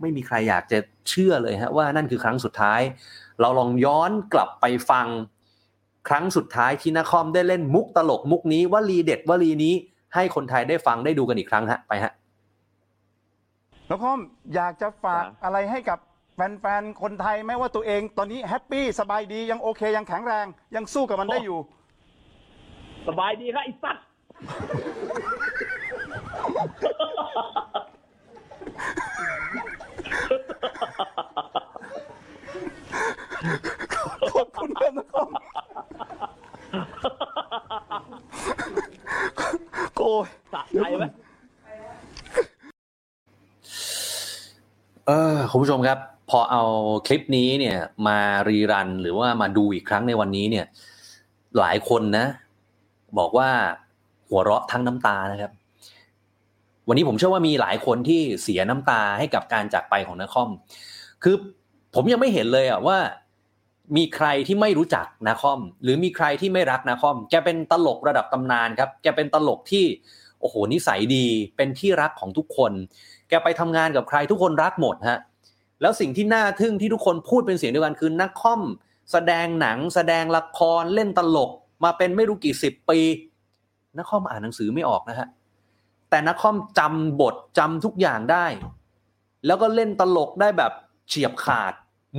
[0.00, 0.78] ไม่มีใครอยากจะ
[1.08, 2.80] เชื่อเลยฮะว่านั่นคือครั้งสุดท้าย
[3.40, 5.06] เราลองย้อนกลับไปฟัง
[6.08, 9.74] ครั้งสุดท้ายที่นครได้เล่นมุกตลกมุกนี้ว่าลีเด็ดว่าลีนี้
[10.14, 12.12] ให้คนไทยได้ฟังได้ดูกันอีกครั้งฮะไปฮะ
[13.90, 14.18] นคร
[14.54, 15.98] อยากจะฝากอะไรให้กับ
[16.34, 20.46] แฟนๆ คนไทยไหมว่าตัวเองตอนนี้แฮปปี้สบายดียังโอเคยังแข็งแรง
[20.76, 21.58] ยังสู้กับมันได้อยู่
[23.08, 24.04] สบายดีครับไอ้สัตว์
[34.78, 35.26] ขอบคุณครับนคร
[39.96, 41.04] โกยสะใจไหม
[45.06, 45.98] เออคุณผู้ชมครับ
[46.30, 46.62] พอเอา
[47.06, 50.66] คลิปนี้เนี่ย มารีรันหรือว่ามาดูอีกครั้งในวันนี้เนี่ย
[51.58, 52.26] หลายคนนะ
[53.18, 53.50] บอกว่า
[54.28, 55.52] หัวเราะทั้งน้ำตานะครับ
[56.88, 60.50] วันนี้ผมเชื่อว่ามีหลายคนที่เสียน้ำตาให้กับการจากไปของนคอม
[61.22, 61.36] คือ
[61.94, 62.98] ผมยังไม่เห็นเลยอะว่า
[63.96, 69.84] มีใครที่ไม่รู้จักนาคอม หรือมีใครที่ไม่รักนาคอม แกเป็นตลกระดับตำนานครับ แกเป็นตลกที่
[70.40, 72.72] โอ้โหนิสัยดีเป็นที่รักของทุกคน
[73.28, 75.20] แกไปทำงานกับใครทุกคนรักหมดฮะ
[75.80, 78.62] แล้วสิ่งที่น่าทึ่งที่ทุกคนพูดเป็นเสียงเดียวกันคือนักคอม
[79.12, 81.50] แสดงหนัง แสดงละครเล่นตลก
[81.84, 82.98] มาเป็นไม่รู้กี่สิบปี
[83.96, 85.28] นักคอมอ่านหนังสือไม่ออกนะฮะ
[86.10, 88.46] แต่นักคอมจำบทจำทุกอย่างได้
[89.46, 90.72] แล้วก็เล่นตลกได้แบบ
[91.08, 91.72] เฉียบขาด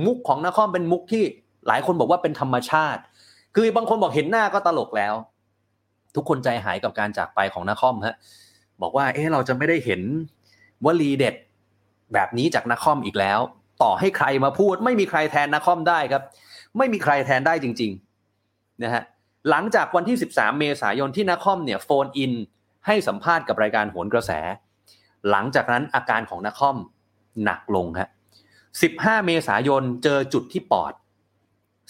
[0.04, 1.24] มุกของนักคอมเป็นมุกที่
[1.70, 3.00] หลายคนบอกว่าเป็นธรรมชาติ
[3.54, 5.14] คือบางคนบอกเห็นหน้าก็ตลกแล้ว
[6.14, 8.16] ทุกคนใจหายกับการจากไปของนักคอมฮะ
[8.82, 10.00] บอกว่า เอ๊ะเราจะไม่ได้เห็น
[10.84, 11.34] วลีเด็ด
[12.12, 13.40] แบบนี้จากนักคอมอีกแล้ว
[13.82, 16.22] ต่อให้ใครมาพูด ไม่มีใครแทนนักคอมได้ครับ
[16.78, 17.90] ไม่มีใครแทนได้จริง
[18.36, 19.02] ๆนะฮะ
[19.50, 22.32] หลังจากวันที่ 13 เมษายนที่นักคอมเนี่ยโฟนอิน
[22.86, 24.32] ให้สัมภาษณ์กับรายการโหนกระแส
[25.30, 26.76] หลังจากนั้นอาการของนักคอม
[27.44, 28.10] หนักลงฮะ
[28.66, 30.92] 15 เมษายนเจอจุดที่ปอด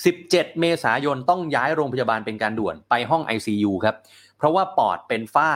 [0.05, 3.97] 17 เมษายนต้องย้ายโรงพยาบาลเป็นการด่วนไปห้อง ICU ครับ
[4.37, 5.51] เพราะว่าปอดเป็นฝ้า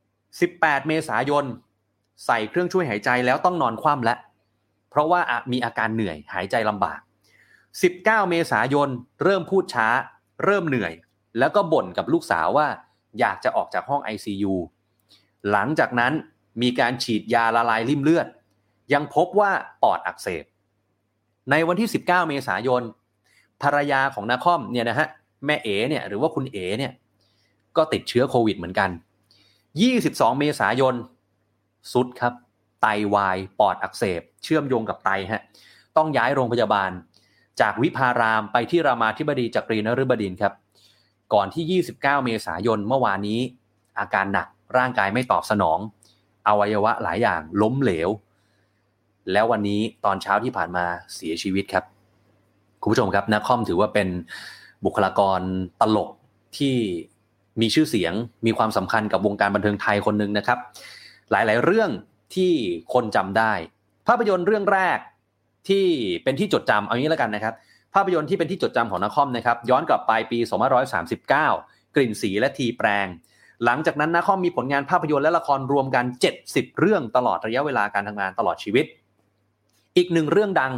[0.00, 1.44] 18 เมษายน
[2.26, 4.18] ใส่เครื่องช่วยหายใจแล้วต้องนอนคว่ำแล้ว
[4.90, 5.20] เพราะว่า
[5.52, 7.00] มีอาการเหนื่อยหายใจลำบาก
[7.64, 8.88] 19 เมษายน
[9.22, 9.88] เริ่มพูดช้า
[10.44, 10.92] เริ่มเหนื่อย
[11.38, 12.66] แล้วก็บ่นกับลูกสาวว่า
[13.20, 14.54] อยากจะออกจากห้อง ICU
[15.50, 16.12] หลังจากนั้น
[16.62, 18.26] มีการฉีดยาละลายริ่มเลือด
[18.92, 19.50] ยังพบว่า
[19.82, 20.44] ปอดอักเสบ
[21.50, 22.82] ในวันที่ 19 เมษายน
[23.62, 25.08] ภรรยาของนาคอมเนี่ยนะฮะ
[25.46, 26.92] แม่เอ๋เนี่ยหรือว่าคุณเอ๋เนี่ย
[27.76, 28.90] ก็ติดเชื้อโควิดเหมือนกัน
[29.64, 30.94] 22 เมษายน
[31.92, 32.32] สุดครับ
[32.82, 35.42] ไตาวาย ปอดอักเสบ เชื่อมโยงกับไตฮะ
[35.96, 36.90] ต้องย้ายโรงพยาบาล
[37.60, 40.52] จากวิพารามไปที่รามาธิบดีจักรีนฤบดินครับ
[41.34, 43.40] ก่อนที่ 29 เมษายนเมื่อวานนี้
[43.98, 45.78] อาการหนักร่างกายไม่ตอบสนอง
[46.48, 48.10] อวัยวะหลายอย่างล้มเหลว
[49.32, 51.84] แล้ววันนี้ตอนเช้าที่ผ่านมาเสียชีวิตครับ
[52.82, 54.08] คุณผู้ชมครับนักคอมถือว่าเป็น
[54.84, 55.40] บุคลากร
[55.80, 56.10] ตลก
[56.58, 56.76] ที่
[57.60, 58.12] มีชื่อเสียง
[58.46, 60.58] มีความสำคัญกับวงการบันเทิงไทยคนหนึ่งนะครับ
[61.30, 61.90] หลายๆ เรื่อง
[62.34, 62.52] ที่
[62.92, 63.52] คนจำได้
[64.08, 64.98] ภาพยนตร์เรื่องแรก
[65.68, 65.86] ที่
[66.24, 67.54] เป็นที่จดจำเอางี้แล้วกันนะครับ
[67.94, 70.38] ภาพยนตร์ที่เป็นที่จดจำของนครนะครับ ย้อนกลับไปปี
[71.16, 73.06] 2539 กลิ่นสีและทีแปลง
[73.64, 76.04] หลังจากนั้นนครมีผลงานภาพยนตร์และละครรวมกัน
[76.42, 78.86] 70 เรื่องตลอดระยะเวลาการทำงานตลอดชีวิต
[79.96, 80.72] อีกหนึ่งเรื่องดัง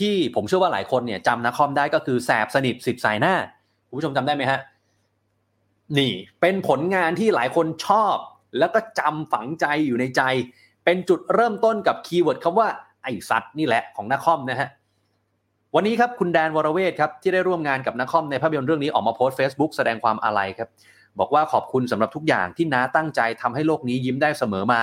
[0.00, 3.34] ที่ผมเชื่อว่าหลายคนเนี่ยจำนครได้ก็คือแสบสนิทสิบสายหน้า
[3.88, 4.60] คุณผู้ชมจำได้ไหมฮะ
[5.98, 8.16] นี่เป็นผลงานที่หลายคนชอบ
[8.58, 10.22] แล้วก็จำฝังใจอยู่ในใจ
[10.84, 12.68] เป็นจุดเริ่มต้นกับคีย์เวิร์ดคำว่า
[13.02, 14.68] ไอสัตว์นี่แหละของนักคอมนะฮะ
[15.74, 20.68] วันนี้ครับคุณแดนวรเวทครับที่ได้ร่วมงานกับนักคอมในภาพยนตร์เรื่องนี้ออกมาโพสต์ Facebook แสดงความอาลัยครับ
[21.18, 24.82] บอกว่าขอบคุณสำหรับทุกอย่างที่น้าตั้งใจทำให้โลกนี้ยิ้มได้เสมอมา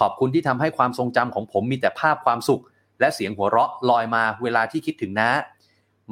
[0.00, 2.62] ขอบคุณที่ทำให้ความทรงจำของผมมีแต่ภาพความสุข
[3.00, 5.30] และเสียงหัวเราะลอยมาเวลาที่คิดถึงน้า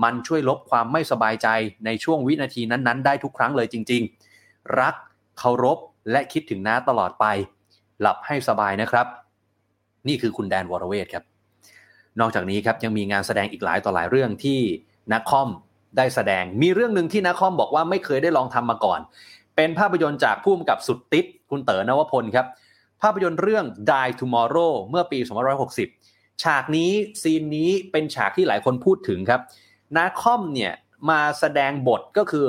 [0.02, 1.48] มันช่วยลบความไม่สบายใจ
[1.84, 4.02] ในช่วงวินาทีนั้นๆ ได้ทุกครั้งเลยจริง
[4.40, 4.94] ๆ รัก
[5.38, 5.78] เคารพ
[6.10, 7.24] และคิดถึงน้าตลอดไป
[8.00, 9.06] หลับให้สบายนะครับ
[10.08, 11.24] นี่คือคุณแดนวรเวทครับ
[12.20, 14.60] นอกจากนี้ครับยังมีงานแสดงอีกหลายต่อหลายเรื่องที่
[15.12, 15.48] นักคอม
[15.96, 19.00] ได้แสดง มีเรื่องหนึ่งที่นักคอมบอกว่าไม่เคยได้ลองทำมาก่อน
[19.56, 22.46] เป็นภาพยนตร์จากผู้กำกับสุดติดคุณเต๋อนวพลครับ
[23.02, 25.18] ภาพยนตร์เรื่อง Die Tomorrow เมื่อปี
[25.68, 26.90] 2560 ฉากนี้
[27.22, 29.40] ซีนนี้เป็นฉากที่หลายคนพูดถึงครับ
[29.96, 30.72] นาคอมเนี่ย
[31.10, 32.46] มาแสดงบทก็คือ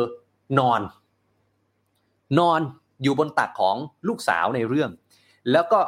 [0.60, 0.82] นอน
[2.40, 2.62] นอน
[3.04, 3.76] อยู่บนตักของ
[4.08, 4.90] ลูกสาวในเรื่อง
[5.52, 5.80] แล้วก็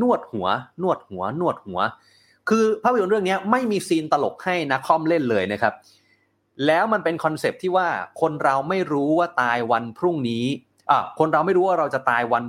[0.00, 0.48] นวดหัว
[0.82, 1.80] นวดหัว นวดหัว
[2.48, 5.74] คือภาพยนตร์เรื่องนี้ไม่มีซีนตลกให้นักคอมเล่นเลยนะครับ
[6.66, 7.88] แล้วมันเป็นคอนเซปที่ว่า
[8.20, 10.44] คนเราไม่รู้ว่าตายวันพรุ่งนี้
[10.90, 12.44] อะคนเราไม่รู้ว่าเราจะตายวัน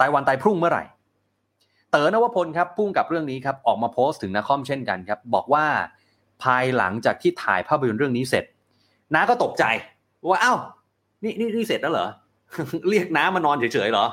[0.00, 0.84] ตายวันตายพรุ่งเมื่อไหร่
[1.90, 5.64] เต๋อนวพลครับพุ่งกับเรื่องนี้ครับออกมาโพสต์ถึงนักคอมเช่นกันครับบอกว่า
[6.42, 8.44] ภายหลังจากที่ถ่ายภาพยนตร์เรื่องนี้เสร็จ
[9.14, 9.64] น้าก็ตกใจ
[10.28, 10.58] ว่าอ้าว
[11.24, 12.08] นี่นี่นี่เสร็จแล้วเหรอ
[12.88, 14.06] เรียกน้ามานอนเฉยๆเหรอ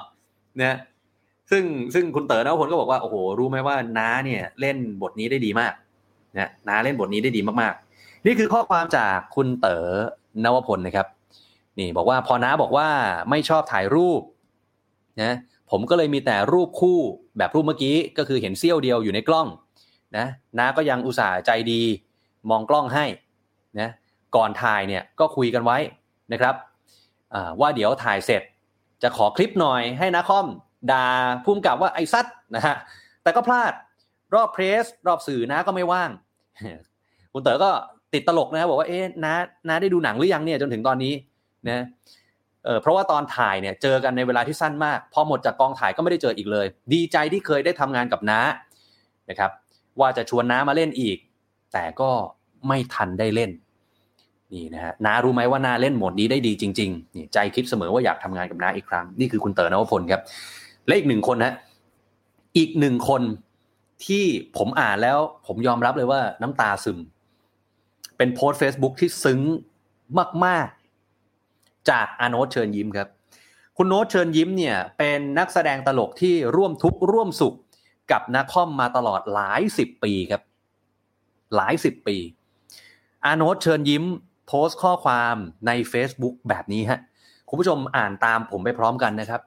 [0.61, 0.77] นะ
[1.51, 5.73] ซึ่งซึ่งคุณเต๋อนวพลก็บอกว่าโอ้โหรู้ไหมว่าน้าเนี่ยเล่นบทนี้ได้ดีมาก
[6.37, 9.85] นะน้าเล่นบทนี้ได้ดีมากๆ นี่คือข้อความจากคุณเต๋อ
[10.43, 11.07] นวพลนะครับ
[11.79, 12.87] นี่บอกว่าพอน้าบอกว่า
[13.29, 14.21] ไม่ชอบถ่ายรูป
[15.21, 15.33] นะ
[15.71, 16.99] ผมก็เลยมีแต่รูปคู่
[17.37, 19.47] แบบรูปเมื่อกี้ก็คือเห็นเสี้ยวเดียวอยู่ในกล้อง
[20.17, 20.25] นะ
[20.57, 21.81] น้าก็ยังอุตส่าห์ใจดี
[22.49, 23.05] มองกล้องให้
[23.79, 23.89] นะ
[24.35, 25.77] ก่อนถ่ายเนี่ยก็คุยกันไว้
[26.33, 26.55] นะครับ
[27.59, 28.41] ว่าเดี๋ยวถ่ายเสร็จ
[29.03, 30.47] จะขอคลิปหน่อยให้นาคอม
[30.91, 31.05] ด่า
[31.45, 32.25] พุ่มกับว่าไอ้ซัด
[32.55, 32.75] นะฮะ
[33.23, 33.73] แต่ก็พลาด
[34.35, 36.09] รอบเพรส รอบสื่อนะก็ไม่ว่าง
[37.33, 37.71] คุณเต๋อก็
[38.13, 39.33] ติดตลกนะบอกว่าเอ๊ะน้า
[39.67, 41.13] น้าได้ดูหนังหรือยังเนี่ยจนถึงตอนนี้
[41.69, 41.85] นะ
[42.65, 48.39] เออเพราะว่าตอนถ่ายเนี่ยเจอกันในเวลาที่สั้นมากพอหมดจากกองถ่ายก็ไม่ได้เจออีกเลย ดีใจที่เคยได้ทำงานกับน้า
[49.29, 49.51] นะครับ
[49.99, 51.17] ว่าจะชวนน้ามาเล่นอีก
[51.73, 52.09] แต่ก็
[52.67, 53.51] ไม่ทันได้เล่น
[54.53, 60.21] นี่นะฮะน้ารู้ไหมว่าน้าเล่นโหมดนี้ได้ดีจริงๆนี่ใจคิดเสมอว่าอยากทำงานกับน้าอีกครั้ง นี่คือคุณเต๋อนวพลครับ
[60.87, 61.53] และอีกหนึ่งคนนะ
[62.57, 63.21] อีกหนึ่งคน
[64.05, 64.23] ที่
[64.57, 66.99] ผมอ่านแล้วผมยอมรับเลยว่าน้ำตาซึม
[68.17, 69.39] เป็นโพสต์ Facebook ที่ซึ้ง
[70.45, 70.84] มากๆ
[71.89, 73.07] จากอาโนตเชิญยิ้มครับ
[73.77, 77.55] คุณโน้ตเชิญยิ้มเนี่ยเป็นนักแสดงตลกที่ร่วมทุกข์ร่วมสุข
[78.11, 80.41] กับนักคอมมาตลอดหลายสิบปีครับ
[81.55, 82.17] หลายสิบปี
[83.25, 84.03] อาโนตเชิญยิ้ม
[84.47, 85.35] โพสต์ข้อความ
[85.67, 86.99] ใน Facebook แบบนี้ฮะ
[87.49, 89.41] คุณผู้ชมอ่านตามผมไปพร้อมกันนะครับ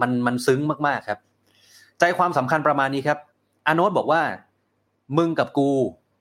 [0.00, 1.18] มันมันซึ้งมากๆครับ
[1.98, 3.18] ใจความสำคัญประมาณนี้ครับ
[3.66, 4.22] อาโนตบอกว่า
[5.18, 5.70] มึงกับกู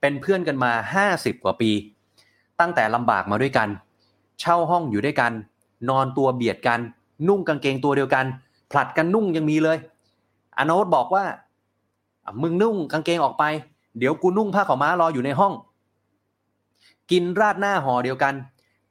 [0.02, 1.72] เป็นเพื่อนกันมาห้าสิบกว่าปี
[2.60, 3.70] ตั้งแต่ลำบากมาด้วยกัน
[4.42, 5.32] เช่าห้องอยู่ด้วยกัน
[5.90, 6.80] นอนตัวเบียดกัน
[7.28, 8.26] นุ่งกางเกงตัวเดียวกัน
[8.72, 9.78] ผลัดกันนุ่งยังมีเลย
[10.58, 11.26] อาโนตบอกว่า
[12.42, 13.44] มึงนุ่งกางเกงออกไป
[14.00, 15.54] เดี๋ยวกูนุ่งผ้าขาวม้ารออยู่ในห้อง
[17.12, 18.34] กินราดหน้าห่อเดียวกัน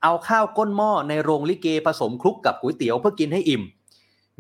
[0.02, 3.62] เอาข้าวก้นหม้อในโรงลิเกผสมคลุกกับก๋วยเตี๋ยวเพื่อกินให้อิ่ม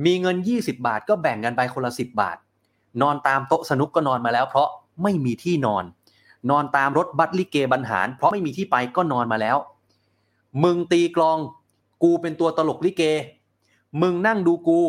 [0.04, 2.36] มีเงิน 20 บาทก็แบ่งกันไปคนละสิบาท
[3.02, 4.68] นอนตามโต๊ะสนุกก็นอนมาแล้ว เพราะ
[5.02, 5.84] ไม่มีที่นอน
[6.50, 9.56] นอนตามรถบัสลิเกบรรหาร เพราะไม่มีที่ไปก็นอนมาแล้ว
[10.64, 11.38] มึงตีกลอง
[12.02, 13.02] กูเป็นตัวตลกลิเก
[14.02, 14.80] มึงนั่งดูกู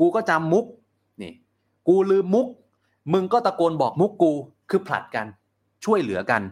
[0.00, 0.66] กูก็จำมุก
[1.22, 1.32] นี่
[1.88, 2.46] กูลืมมุก
[3.12, 4.32] มึงก็ตะโกนบอกมุกกู
[4.70, 5.26] คือผลัดกัน
[5.84, 6.42] ช่วยเหลือกัน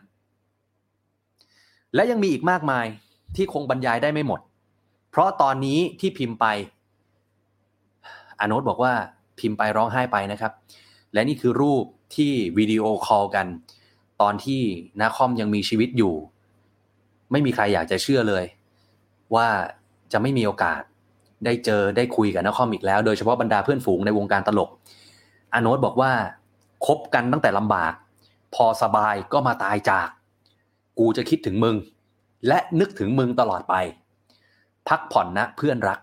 [1.94, 2.86] และยังมีอีกมากมาย
[3.36, 4.40] ที่คงบรรยายได้ไม่หมด
[5.10, 6.46] เพราะตอนนี้ที่พิมพ์ไป
[8.40, 8.92] อาโน้ตบอกว่า
[9.38, 10.52] พิมพ์ไปร้องไห้ไปนะครับ
[11.12, 11.84] และนี่คือรูป
[12.16, 13.46] ที่วิดีโอคอลกัน
[14.20, 14.60] ตอนที่
[15.00, 16.14] น้าค่อมยังมีชีวิตอยู่
[17.32, 18.44] ไม่มีใครอยากจะเชื่อเลย
[19.34, 19.48] ว่า
[20.12, 20.80] จะไม่มีโอกาส
[21.44, 24.70] ได้เจอได้คุยกับน้าค่อมอีกแล้ว โดยเฉพาะบรรดาเพื่อนฝูงในวงการตลก
[25.52, 26.12] อาโน้ตบอกว่า
[26.86, 27.92] คบกันตั้งแต่ลำบาก
[28.54, 30.08] พอสบายก็มาตายจาก
[30.98, 31.76] กูจะคิดถึงมึง
[32.48, 33.74] และนึกถึงมึงตลอดไป
[34.88, 35.98] พักผ่อนนะเพื่อนรัก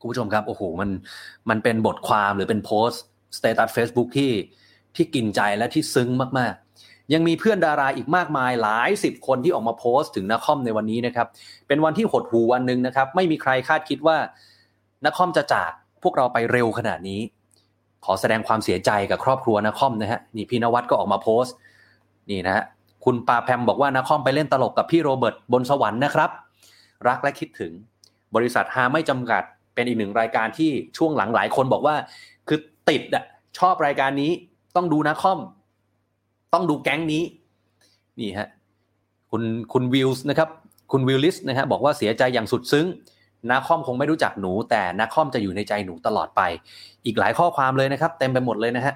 [0.00, 0.90] คุณผู้ชมครับโอ้โหมัน
[1.50, 3.02] มันเป็นบทความหรือเป็นโพสต์
[3.36, 4.32] status Facebook ที่
[4.96, 6.54] ที่กินใจและที่ซึ้งมาก
[7.12, 11.26] ยังมีเพื่อนดาราอีกมากมายหลายสิบคนที่ออกมาโพสต์ถึงน้าค่อมในวันนี้นะครับ
[11.68, 14.16] เป็นวันที่หดหู่วันหนึ่งนะครับ ไม่มีใครคาดคิดว่า
[15.04, 15.70] น้าค่อมจะจาก
[16.02, 17.20] พวกเราไปเร็วขนาดนี้
[18.04, 21.54] ขอแสดงความเสียใจกับครอบครัวน้าค่อมนะฮะนี่พี่นวัดก็ออกมาโพสต์
[22.30, 22.64] นี่นะฮะ
[23.04, 26.30] คุณปาแพมบอกว่าน้าค่อมไปเล่นตลกกับพี่โรเบิร์ตบนสวรรค์นะครับ
[27.08, 27.72] รักและคิดถึง
[28.34, 29.42] บริษัทฮาไม่จำกัด
[29.74, 31.94] เป็นอีกหนึ่งรายการที่ช่วงหลังหลายคนบอกว่า
[32.48, 33.24] คือติดอะ
[33.58, 34.30] ชอบรายการนี้
[34.76, 35.38] ต้องดูน้าค่อม
[36.52, 37.22] ต้องดูแก๊งนี้
[38.20, 38.48] นี่ฮะ
[39.30, 40.48] คุณคุณวิลส์นะครับ
[40.92, 42.86] คุณวิลลิสนะฮะบอกว่าเสียใจอย่างสุดซึ้ง
[43.50, 46.40] น้าค่อมคงไม่รู้จักหนู แต่น้าค่อมจะอยู่ในใจหนูตลอดไป
[47.06, 48.94] อีกหลายข้อความเลยนะครับ เต็มไปหมดเลยนะฮะ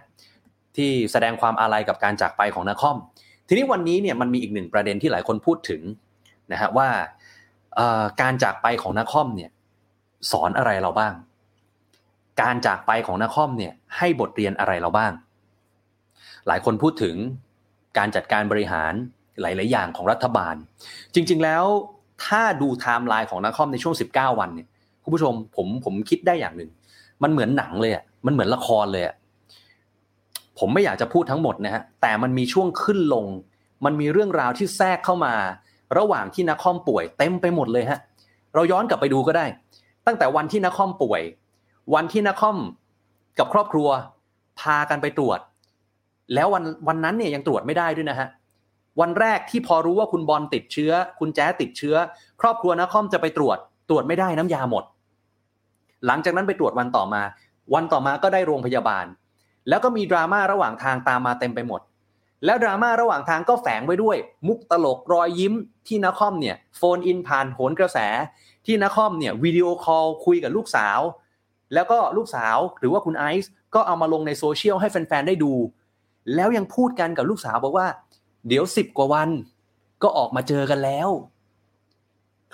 [0.77, 2.97] ที่แสดงความอาลัยกับการจากไปของนาคอม
[3.49, 5.83] ทีนี้วันนี้เนี่ยมันมีอีกหนึ่งประเด็นที่หลายคนพูดถึง
[6.53, 6.89] นะฮะว่า
[8.21, 9.51] การจากไปของนาคอมเนี่ย
[10.31, 11.15] สอนอะไรเราบ้าง
[12.43, 15.13] การจากไปของนาคอมเนี่ยให้บทเรียนอะไรเราบ้าง
[16.47, 17.17] หลายคนพูดถึง
[17.99, 18.93] การจัดการบริหาร
[19.41, 20.55] หลาย ๆ อย่างของรัฐบาล
[21.15, 21.65] จริง ๆ แล้ว
[22.27, 24.69] ถ้าดูไทม์ไลน์ของนาคอมในช่วง 19 วันเนี่ย
[25.03, 26.71] คุณผู้ชมผมผมคิดได้อย่างหนึ่ง
[27.23, 29.15] มันเหมือนหนังเลยอะมันเหมือนละครเลยอะ
[30.59, 33.27] ผมไม่อยากจะพูดทั้งหมดนะฮะแต่มันมีช่วงขึ้นลง
[33.85, 35.35] มันมีเรื่องราวที่แทรกเข้ามา
[35.99, 37.99] ระหว่างที่นักคอมป่วยเต็มไปหมดเลยฮะ
[38.55, 39.47] เราย้อนกลับไปดูก็ได้
[40.07, 41.23] ตั้งแต่วันที่นักคอมป่วย
[41.95, 42.59] วันที่นักคอม
[43.39, 43.89] กับครอบครัว
[44.61, 45.41] พากันไปตรวจ
[46.35, 48.29] แล้ววันวันนั้นเนี่ยยังตรวจไม่ได้ด้วยนะฮะ
[49.01, 51.97] วันแรกที่พอรู้ว่าคุณบอลติดเชื้อ คุณแจ๊ติดเชื้อ
[52.41, 53.59] ครอบครัวน้าค่อมจะไปตรวจ
[53.89, 54.85] ตรวจไม่ได้น้ำยาหมด
[56.07, 57.23] หลังจากนั้นไปตรวจวันต่อมา
[57.75, 59.07] วันต่อมาก็ได้โรงพยาบาล
[59.69, 61.81] แล้วก็มีดราม่าระหว่างทางตามมาเต็มไปหมด
[62.45, 64.17] แล้วดราม่าระหว่างทางก็แฝงไว้ด้วย
[64.49, 65.55] มุกตลกรอยยิ้ม
[65.87, 67.99] ที่น้าค่อมเนี่ย phone in ผ่านโหนกระแส
[68.67, 71.01] ที่น้าค่อมเนี่ยวิดีโอคอลคุยกับลูกสาว
[71.75, 75.53] แล้วก็ลูกสาวหรือว่าคุณไอซ์ก็เอามาลงในโซเชียลให้แฟนๆได้ดู
[76.35, 77.87] แล้วยังพูดกันกับลูกสาวบอกว่า
[78.49, 79.29] เดี๋ยวสิบกว่าวัน
[80.03, 81.09] ก็ออกมาเจอกันแล้ว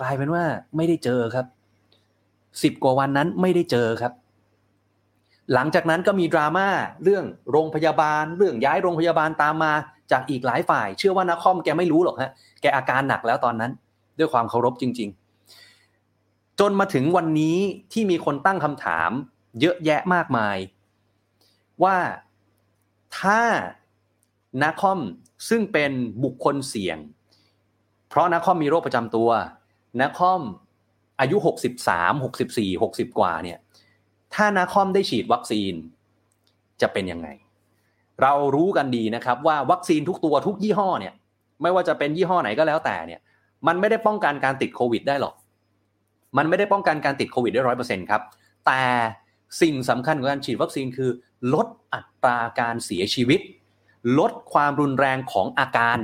[0.01, 0.45] กลายเป็นว่า
[0.77, 1.47] ไม่ได้เจอครับ
[2.63, 4.13] สิบกว่าวันนั้นไม่ได้เจอครับ
[5.55, 6.69] หลังจากนั้นก็มีดราม่า
[7.05, 9.73] เรื่องโรงพยาบาล เรื่องย้ายโรงพยาบาลตามมา
[10.13, 12.31] จากอีกหลายฝ่าย เชื่อว่านักคอมแกไม่รู้หรอกฮะ
[12.63, 13.73] แกอาการหนักแล้วตอนนั้น
[14.19, 15.09] ด้วยความเคารพจริง
[15.85, 17.59] ๆ จนมาถึงวันนี้
[17.93, 19.11] ที่มีคนตั้งคำถาม
[19.61, 20.57] เยอะแยะมากมาย
[21.85, 21.97] ว่า
[23.19, 23.41] ถ้า
[24.63, 25.01] นักคอม
[25.49, 25.93] ซึ่งเป็น
[26.25, 26.99] บุคคลเสี่ยง
[28.09, 29.31] เพราะนักคอมมีโรคประจำตัว
[30.01, 30.43] นักคอม
[31.21, 31.37] อายุ
[31.87, 33.59] 63 64 60 กว่าเนี่ย
[34.35, 35.75] ถ้านักคอมได้ฉีดวัคซีน
[36.81, 37.29] จะเป็นยังไง
[38.23, 41.15] เรารู้กันดีนะครับว่าวัคซีนทุกตัวทุกยี่ห้อเนี่ย
[41.63, 43.21] ไม่ว่าจะเป็นยี่ห้อไหนก็แล้วแต่เนี่ย
[43.67, 45.35] มันไม่ได้ป้องกันการติดโควิดได้หรอก
[46.37, 48.23] มันไม่ได้ป้องกันการติดโควิดได้ร้อยเปอร์เซ็นต์ครับ
[48.67, 48.81] แต่
[49.63, 51.11] สิ่งสำคัญของการฉีดวัคซีนคือ
[51.55, 53.41] ลดอัตราการเสียชีวิต
[54.19, 55.99] ลดความรุนแรงของอาการ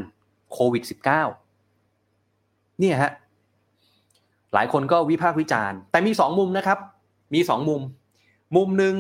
[0.52, 3.12] โควิด -19 เนี่ยฮะ
[4.54, 6.78] หลายคนก็วิพากษ์วิจารณ์ แต่มีสองมุมนะครับ
[7.34, 7.82] มีสองมุม
[8.56, 8.94] มุมหนึ่ง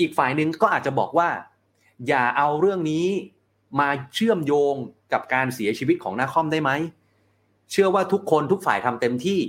[0.00, 1.28] อีกฝ่ายหนึ่งก็อาจจะบอกว่า
[2.08, 3.06] อย่าเอาเรื่องนี้
[3.80, 4.74] มาเชื่อมโยง
[5.12, 6.70] กับการเสียชีวิตของนาคอมได้ไหม
[7.70, 9.40] เชื่อว่าทุกคนทุกฝ่ายทำเต็มที่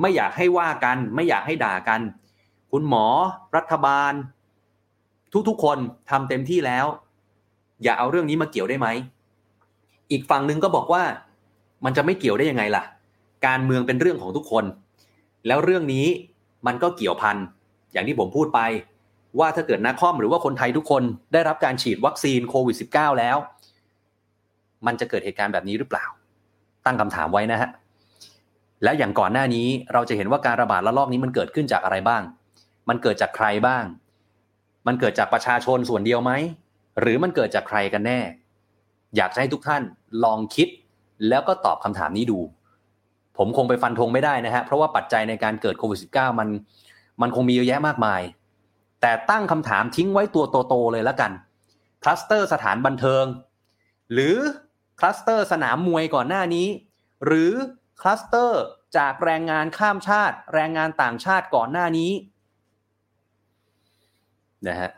[0.00, 2.00] ไม่อยากให้ว่ากัน ไม่อยากให้ด่ากัน
[2.72, 3.06] คุณหมอ
[3.56, 4.12] รัฐบาล
[5.48, 5.78] ทุกๆ คน
[6.10, 6.86] ทำเต็มที่แล้ว
[7.82, 8.88] อย่าเอาเรื่องนี้มาเกี่ยวได้ไหม
[10.10, 11.02] อีกฝั่งหนึ่งก็บอกว่า
[11.84, 12.82] มันจะไม่เกี่ยวได้ยังไงล่ะ
[13.46, 14.64] การเมืองเป็นเรื่องของทุกคน
[15.46, 16.06] แล้วเรื่องนี้
[16.66, 17.36] มันก็เกี่ยวพัน
[17.92, 18.60] อย่างที่ผมพูดไป
[19.38, 23.36] ว่าถ้าเกิดนักคอมหรือว่าคนไทยทุกคนได้รับการฉีดวัคซีนโควิด -19 แล้ว
[24.86, 26.04] มันจะเกิดเหตุการณ์แบบนี้หรือเปล่า
[26.84, 27.70] ตั้งคำถามไว้นะฮะ
[28.82, 32.22] และอย่างก่อนหน้านี้เราจะเห็นว่าการระบาดระลอกนี้มันเกิดขึ้นจากอะไรบ้าง
[32.88, 33.84] มันเกิดจากใครบ้าง
[34.86, 36.32] มันเกิดจากประชาชนส่วนเดียวไหม
[37.00, 38.20] หรือมันเกิดจากใครกันแน่
[39.16, 39.82] อยากให้ทุกท่าน
[40.24, 40.68] ลองคิด
[41.28, 42.38] แล้วก็ตอบคำถามนี้ดู
[43.36, 46.48] ผมคงไปฟันธงไม่ได้นะฮะ เพราะว่าปัจจัยในการเกิดโควิด -19 มัน
[47.20, 48.22] มันคงมีเยอะแยะมากมาย
[49.00, 51.32] แต่ตั้งคำถามทิ้งไว้ตัวโตๆเลยแล้วกัน
[52.02, 53.24] คลัสเตอร์สถานบันเทิง
[54.12, 54.36] หรือ
[54.98, 56.68] คลัสเตอร์สนามมวยก่อนหน้านี้
[57.26, 57.52] หรือ
[58.00, 58.62] คลัสเตอร์
[58.96, 62.10] จากแรงงานข้ามชาติ แรงงานต่างชาติก่อนหน้านี้
[64.68, 64.90] นะฮะ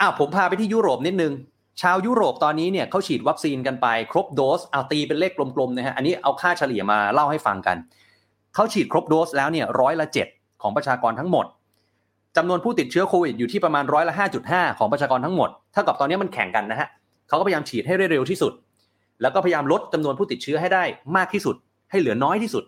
[0.00, 1.32] อ้าวผมพาไปที่ยุโรปนิดนึง
[1.82, 7.76] ชาวยุโรปตอนนี้เนี่ยเขาฉีดวัคซีนกันไป ครบโดสเอาตีเป็นเลขกลมๆนะฮะอันนี้เอาค่าเฉลี่ยมาเล่าให้ฟังกัน
[8.54, 10.26] เขาฉีดครบโดสแล้วเนี่ยร้อยละเจ็ด
[10.62, 11.46] ของประชากรทั้งหมด
[12.36, 16.88] จำนวนผู้ติดเชื้อโควิดอยู่ที่ประมาณร้อยละห้าจุดห้าของประชากรทั้งหมดเท่ากับตอนนี้มันแข่งกันนะฮะ
[17.28, 18.52] เขาก็พยายามฉีดให้เร็วที่สุด
[19.22, 20.84] แล้วก็พยายามลดจำนวนผู้ติดเชื้อให้ได้
[21.16, 21.56] มากที่สุด
[21.90, 22.64] ให้เหลือน้อยที่สุด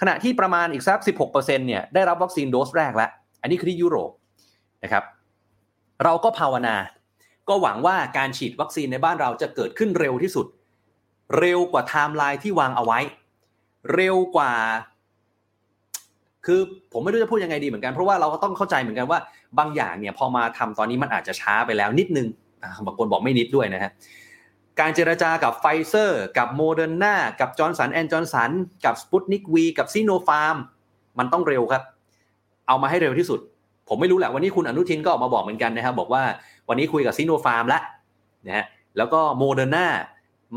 [0.00, 3.10] ขณะที่ประมาณอีกสัก16%เนี่ยได้รับวัคซีนโดสแรกแล้ว
[3.42, 4.10] อันนี้คือที่ยุโรป
[4.82, 5.04] นะครับ
[6.04, 6.76] เราก็ภาวนา
[7.48, 10.46] ก็หวังว่าการฉีดวัคซีนในบ้านเราจะเกิดขึ้นเร็วที่สุด
[11.38, 12.98] เร็วกว่าไทม์ไลน์ที่วางเอาไว้
[13.94, 14.52] เร็วกว่า
[16.46, 16.60] คือ
[16.92, 19.18] ผมไม่รู้จะพูดยังไงดีเหมือนกันเพราะว่าเราก็ต้องเข้าใจเหมือนกันว่า
[19.58, 22.28] บางอย่างเนี่ยพอมาทำตอนนี้มันอาจจะช้าไปแล้วนิดนึง
[22.86, 23.90] บางคนบอกไม่นิดด้วยนะฮะ
[24.80, 28.50] การเจรจากับไฟเซอร์ กับโมเดอร์นากับจอห์นสันแอนด์จอห์นสัน
[28.84, 30.56] กับสปุตนิกวีกับซิโนฟาร์ม
[31.18, 31.82] มันต้องเร็วครับ
[32.68, 33.40] เอามาให้เร็วที่สุด
[33.88, 36.22] ผมไม่รู้แหละวันนี้คุณอนุทินก็ออกมาบอกเหมือนกันนะครับ บอกว่า
[36.68, 37.82] วันนี้คุยกับซิโนฟาร์มแล้ว
[38.46, 38.64] นะฮะ
[38.96, 39.86] แล้วก็โมเดอร์นา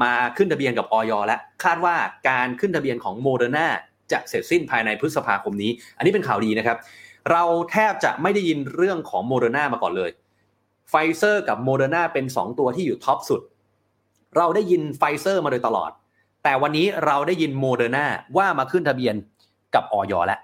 [0.04, 1.96] มาขึ้นทะเบียนกับอย.แล้วคาดว่า
[2.30, 3.68] การขึ้นทะเบียนของโมเดอร์นา
[4.12, 6.78] จะเสร็จสิ้นภายในพฤษภาคมนี้ อันนี้เป็นข่าวดีนะครับ
[7.32, 10.12] เราแทบจะไม่ได้ยินเรื่องของโมเดอร์นามาก่อนเลย
[10.89, 13.42] ไฟเซอร์กับโมเดอร์นาเป็น 2 ตัวที่อยู่ top สุด
[14.38, 15.92] เราได้ยินไฟเซอร์มาโดยตลอด
[16.44, 18.06] แต่วันนี้เราได้ยินโมเดอร์นา
[18.38, 19.15] ว่ามาขึ้นทะเบียน
[19.76, 20.39] กับอย.แล้ว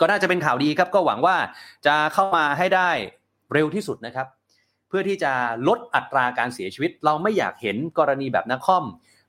[0.00, 1.36] ก็น่าจะเป็นข่าวดีครับ ก็หวังว่า
[1.86, 2.90] จะเข้ามาให้ได้
[3.52, 4.26] เร็วที่สุดนะครับ
[4.88, 5.32] เพื่อที่จะ
[5.68, 8.84] ลดอัตราการเสียชีวิต เราไม่อยากเห็นกรณีแบบน้าค่อม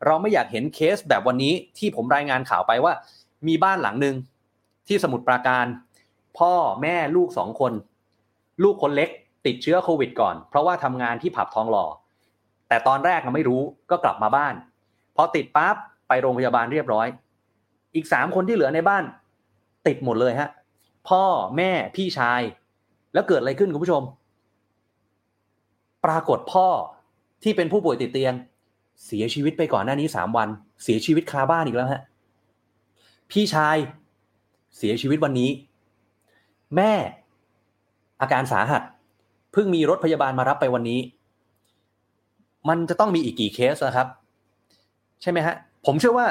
[0.05, 2.93] เราไม่อยากเห็นเคสแบบวันนี้ที่ผมรายงานข่าวไปว่า
[3.47, 4.15] มีบ้านหลังหนึ่ง
[4.87, 5.65] ที่สมุทรปราการ
[6.39, 7.73] พ่อแม่ลูกสองคน
[8.63, 9.09] ลูกคนเล็ก
[9.45, 11.85] ติดเชื้อโควิดก่อน เพราะว่าทำงานที่ผับทองหล่อ
[12.67, 14.53] แต่ตอนแรกไม่รู้ก็กลับมาบ้าน
[15.15, 15.75] พอติดปั๊บ
[16.07, 17.07] ไปโรงพยาบาลเรียบร้อย
[17.95, 19.03] อีกสามคนที่เหลือในบ้าน
[19.87, 20.49] ติดหมดเลยฮะ
[21.09, 21.23] พ่อ
[21.57, 22.41] แม่พี่ชาย
[23.13, 24.03] แล้วเกิดอะไรขึ้นคุณผู้ชม
[26.05, 26.67] ปรากฏพ่อ
[27.43, 28.33] ที่เป็นผู้ป่วยติดเตียง
[29.05, 30.49] เสียชีวิตไปก่อนหน้านี้สามวัน
[30.83, 32.01] เสียชีวิตคาบ้านอีกแล้วฮะ
[33.31, 33.77] พี่ชาย
[34.77, 35.49] เสียชีวิตวันนี้
[36.75, 36.93] แม่
[38.21, 38.81] อาการสาหัส
[39.51, 40.99] เพิ่งมีรถพยาบาลมารับไปวันนี้
[42.69, 44.07] มันจะต้องมีอีกกี่เคสนะครับ
[45.21, 46.27] ใช่ไหมฮะ ผมเชื่อว่า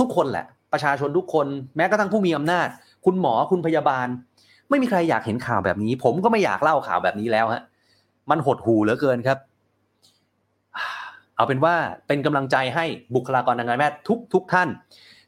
[0.00, 2.68] ทุกๆคนแหละ ประชาชนทุกคนแม้กระทั่งผู้มีอำนาจ
[3.04, 4.06] คุณหมอคุณพยาบาล
[4.68, 7.62] ไม่มีใครอยากเห็นข่าวแบบนี้ ผมก็ไม่อยากเล่าข่าวแบบนี้แล้วฮะ
[8.30, 9.38] มันหดหูเหลือเกินครับ
[11.36, 11.74] เอาเป็นว่า
[12.06, 14.68] เป็นกำลังใจให้บุคลากรทางการแพทย์ทุกทุกท่าน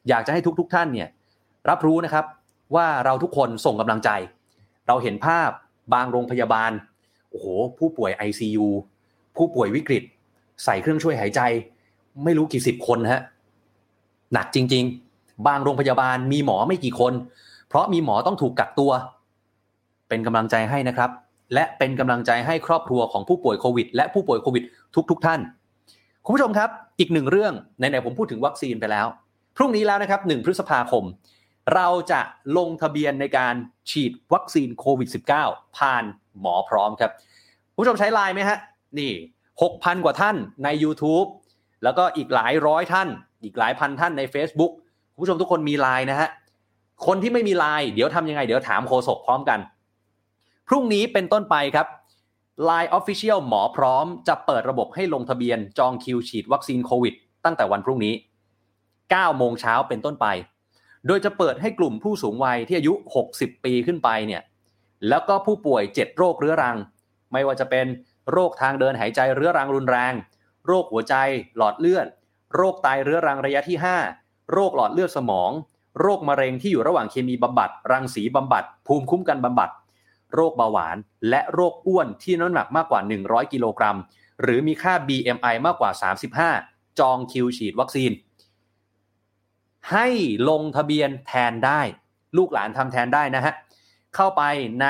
[0.08, 1.08] อยากจะให้ทุกทุกท่านเนี่ย
[1.70, 2.24] รับรู้นะครับ
[2.74, 4.10] ว่าเราทุกคนส่งกำลังใจ
[4.88, 5.50] เราเห็นภาพ
[5.94, 6.70] บางโรงพยาบาล
[7.30, 7.46] โอ้โห
[7.78, 8.66] ผู้ป่วย ICU
[9.36, 10.02] ผู้ป่วยวิกฤต
[10.64, 11.40] ใส่เครื่องช่วยหายใจ
[12.24, 13.22] ไม่รู้กี่สิบคนฮะ
[14.32, 15.11] หนักจริง ๆ
[15.46, 17.12] บางโรงพยาบาลมีหมอไม่กี่คน
[17.68, 18.92] เพราะมีหมอต้องถูกกักตัว
[20.08, 21.10] เป็นกำลังใจให้นะครับ
[21.54, 24.64] และเป็นกำลังใจให้ครอบครัวของผู้ป่วยโควิด และผู้ป่วยโควิด
[25.10, 25.40] ทุกๆท่าน
[26.24, 29.06] คุณผู้ชมครับ อีกหนึ่งเรื่องในไหนผมพูดถึงวัคซีนไปแล้ว
[29.56, 31.04] พรุ่งนี้แล้วนะครับ1พฤษภาคม
[31.74, 32.20] เราจะ
[32.56, 33.54] ลงทะเบียนในการ
[33.90, 35.08] ฉีดวัคซีนโควิด
[35.42, 36.04] -19 ผ่าน
[36.40, 37.10] หมอพร้อมครับ
[37.76, 38.58] ผู้ชมใช้ไลน์ไหมฮะ
[38.98, 39.12] นี่
[39.62, 41.28] หกพันกว่าท่านใน YouTube
[41.84, 43.08] แล้วก็อีกหลายร้อยท่าน
[43.44, 44.72] อีกหลายพันท่านใน Facebook
[45.20, 46.28] ผู้ชมทุกคนมีไลน์นะฮะ
[47.06, 49.58] คนที่ไม่มีไลน์เดี๋ยวทำยังไง เดี๋ยวถามโฆษกพร้อมกัน
[50.68, 51.86] พรุ่งนี้เป็นต้นไปครับ
[52.68, 58.14] Line Official หมอพร้อมจะเปิดระบบให้ลงทะเบียนจองคิวฉีดวัคซีนโควิด ตั้งแต่วันพรุ่งนี้
[58.76, 60.26] 9 โมงเช้าเป็นต้นไป
[61.06, 62.94] โดยจะเปิดให้กลุ่มผู้สูงวัยที่อายุ
[63.28, 64.42] 60 ปีขึ้นไปเนี่ย
[65.08, 66.76] แล้วก็ผู้ป่วย 7 โรคเรื้อรัง
[67.32, 67.86] ไม่ว่าจะเป็น
[68.32, 70.14] โรคทางเดินหายใจเรื้อรังรุนแรง
[70.66, 71.14] โรคหัวใจ
[71.56, 72.06] หลอดเลือด
[72.54, 74.21] โรคไตเรื้อรังระยะที่ 5
[74.52, 75.50] โรคหลอดเลือดสมอง
[76.00, 79.70] โรคมะเร็งที่อยู่ระหว่างเคมีบำบัด รังสีบำบัด ภูมิคุ้มกันบำบัด
[80.34, 80.96] โรคเบาหวาน
[81.28, 83.96] และโรคอ้วนที่น้ำหนักมากกว่า 100 กิโลกรัม
[84.42, 85.90] หรือมีค่า BMI มากกว่า
[86.44, 88.12] 35 จองคิวฉีดวัคซีน
[89.92, 90.06] ให้
[90.48, 91.80] ลงทะเบียนแทนได้
[92.36, 93.54] ลูกหลานทำแทนได้นะฮะ
[94.14, 94.42] เข้าไป
[94.80, 94.86] ใน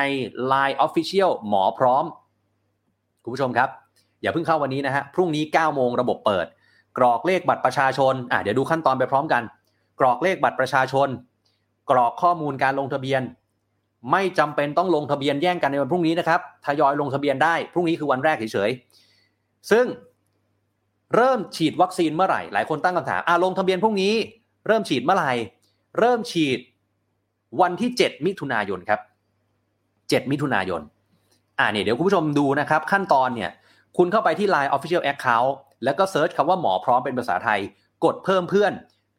[0.52, 2.04] Line Official หมอพร้อม
[3.22, 3.68] คุณผู้ชมครับ
[4.22, 6.46] อย่าเพิ่งเข้าวันนี้นะฮะ พรุ่งนี้ 9 โมงระบบเปิด
[6.98, 9.42] กรอกเลขบัตรประชาชนอะเดี๋ยวดูขั้นตอนไปพร้อมกัน
[10.00, 11.08] กรอกเลขบัตรประชาชน
[11.90, 13.22] กรอกข้อมูลการลงทะเบียน
[14.12, 19.86] ไม่จำเป็นต้องลงทะเบียนแย่งกันในวันพรุ่งนี้นะครับทยอยลงทะเบียนได้พรุ่งนี้คือวันแรกเฉยๆซึ่ง
[21.14, 24.14] เริ่มฉีดวัคซีนเมื่อไหร่ หลายคนตั้งคำถามอะลงทะเบียนพรุ่งนี้
[24.66, 25.32] เริ่มฉีดเมื่อไหร่
[25.98, 26.58] เริ่มฉีด
[27.60, 29.00] วันที่ 7 มิถุนายนครับ
[29.64, 30.80] 7 มิถุนายน
[31.58, 33.50] อ่าเนี่ยเดี๋ยวคุณผู้ชมดูนะครับ ขั้นตอนเนี่ย
[33.96, 35.52] คุณเข้าไปที่ Line Official Account
[35.84, 37.60] แล้วก็เซิร์ชคำว่าหมอพร้อมเป็นภาษาไทย
[38.04, 38.72] กดเพิ่มเพื่อน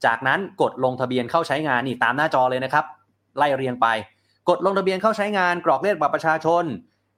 [0.06, 2.86] จากนั้นกดลงทะเบียนเข้าใช้งานนี่ตามหน้าจอเลยนะครับ
[3.38, 3.88] ไล่เรียงไป
[4.50, 6.64] กดลงทะเบียนเข้าใช้งานกรอกเลขบัตรประชาชน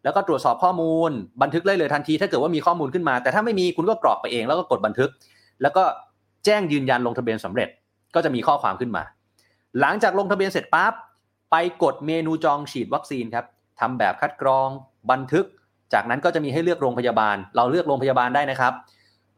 [0.03, 5.09] แล้วก็ตรวจสอบข้อมูล บันทึกได้เลยทันที ถ้าเกิดว่ามีข้อมูลขึ้นมา แต่ถ้าไม่มีคุณก็กรอกไปเอง แล้วก็กดบันทึก
[5.61, 5.83] แล้วก็
[6.45, 7.69] แจ้งยืนยันลงทะเบียนสำเร็จ
[8.15, 9.03] ก็จะมีข้อความขึ้นมา
[9.79, 10.93] หลังจากลงทะเบียนเสร็จปั๊บ
[11.51, 13.45] ไปกดเมนูจองฉีดวัคซีนครับ
[13.79, 14.67] ทำแบบคัดกรอง
[15.11, 15.45] บันทึก
[15.93, 18.73] จากนั้นก็จะมีให้เลือกโรงพยาบาล เราเลือกโรงพยาบาลได้นะครับ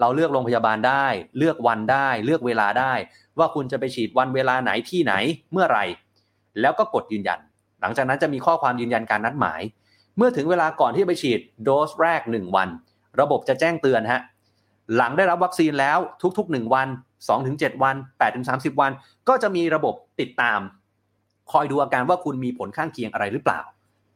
[0.01, 1.05] เราเลือกโรงพยาบาลได้
[1.37, 2.93] เลือกวันได้ เลือกเวลาได้
[3.39, 5.13] ว่าคุณจะไปฉีดวันเวลาไหนที่ไหน
[5.51, 5.85] เมื่อไหร่
[6.61, 7.39] แล้วก็กดยืนยัน
[7.81, 9.61] หลังจากนั้นจะมีข้อความยืนยันการนัดหมาย
[10.17, 12.69] เมื่อถึงเวลาก่อนที่จะไปฉีดโดสแรก 1 วัน
[13.21, 14.21] ระบบจะแจ้งเตือนฮะ
[14.95, 15.97] หลังได้รับวัคซีนแล้ว
[16.37, 16.87] ทุก ๆ 1 วัน
[17.35, 17.95] 2-7 วัน
[18.37, 18.91] 8-30 วัน
[19.27, 20.59] ก็จะมีระบบติดตาม
[21.51, 23.59] คอยดูอาการว่าคุณมีผลข้างเคียงอะไรหรือเปล่า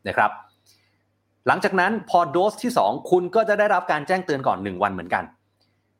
[0.07, 0.32] นะครับ
[1.47, 5.23] หลังจากนั้นพอโดสที่ 2 คุณก็จะได้รับการแจ้งเตือนก่อน 1 วันเหมือนกัน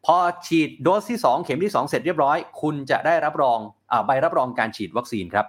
[0.06, 3.60] พอฉีดโดสที่ 2 เข็มที่ 2 เสร็จเรียบร้อย คุณจะได้รับรอง
[3.92, 5.46] อใบรับรองการฉีดวัคซีนครับ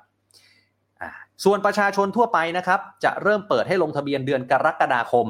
[1.44, 5.26] ส่วนประชาชนทั่วไปนะครับ จะเริ่มเปิดให้ลงทะเบียนเดือนกรกฎาคม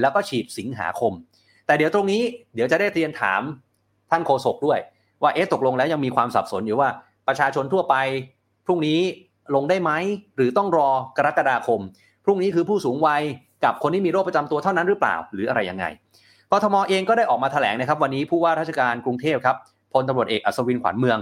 [0.00, 1.12] แล้วก็ฉีดสิงหาคม
[1.66, 2.22] แต่เดี๋ยวตรงนี้
[2.54, 3.42] เดี๋ยวจะได้เรียนถาม
[4.10, 4.78] ท่านโฆษกด้วย
[5.22, 6.88] ว่าเอ๊ะตกลงแล้วยังมีความสับสนอยู่ว่า
[7.28, 7.94] ประชาชนทั่วไป
[8.66, 9.00] พรุ่งนี้
[9.54, 9.90] ลงได้ไหม
[10.36, 11.80] หรือต้องรอกรกฎาคม
[12.24, 13.22] พรุ่งนี้คือผู้สูงวัย
[13.64, 15.84] กับคนที่มีโรคประจำตัวเท่านั้นหรือเปล่า หรืออะไรยังไง
[16.52, 19.56] กทมเองก็ได้ออกมาแถลงนะครับ วันนี้ผู้ว่าราชการกรุงเทพครับ
[19.92, 21.18] พลตำรวจเอกอัศวินขวัญเมือง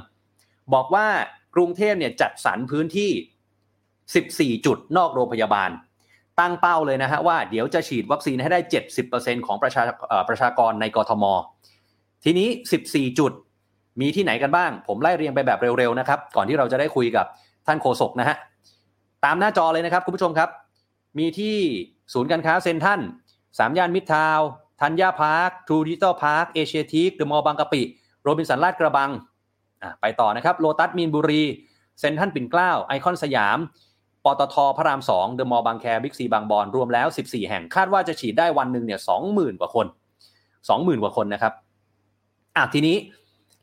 [0.74, 1.07] บอกว่า
[1.55, 5.70] กรุงเทพเนี่ยจัดสรรพื้นที่ 14 จุดนอกโรงพยาบาล
[6.41, 8.59] ตั้งเป้าเลยนะฮะว่าเดี๋ยวจะฉีดวัคซีนให้ได้
[9.03, 9.83] 70%ของประชา
[10.29, 11.24] ประชากรในกทม
[12.24, 12.49] ทีนี้
[12.85, 13.33] 14 จุด
[14.01, 17.26] มีที่ไหนกันบ้าง ผมไล่เรียงไปแบบเร็วๆนะครับ ก่อนที่เราจะได้คุยกับ
[17.66, 18.37] ท่านโฆษกนะฮะ
[19.24, 20.49] ตามหน้าจอเลยนะครับคุณผู้ชมครับ
[21.18, 21.57] มีที่
[22.12, 23.01] ศูนย์การค้าเซ็นทรัล
[23.59, 24.41] สามย่านมิตรทาวน์
[24.81, 27.83] ธัญญาพาร์คทรูดิจิทัลพาร์คเอเชียทีคเดอะมอลล์บางกะปิ
[28.22, 29.11] โรบินสันลาดกระบัง
[30.01, 31.43] ไปต่อนะครับโลตัสมีนบุรี
[32.01, 33.59] เซ็นทรัลปิ่นเกล้าไอคอนสยาม
[34.24, 39.01] ปตทพระราม2เดอะมอลล์บางแคบิ๊กซีบางบอนรวมแล้ว 14 แห่งคาดว่าจะฉีดได้วันหนึ่งเนี่ย
[39.31, 39.87] 20,000กว่าคน
[40.45, 41.53] 20,000กว่าคนนะครับ
[42.57, 42.97] อะทีนี้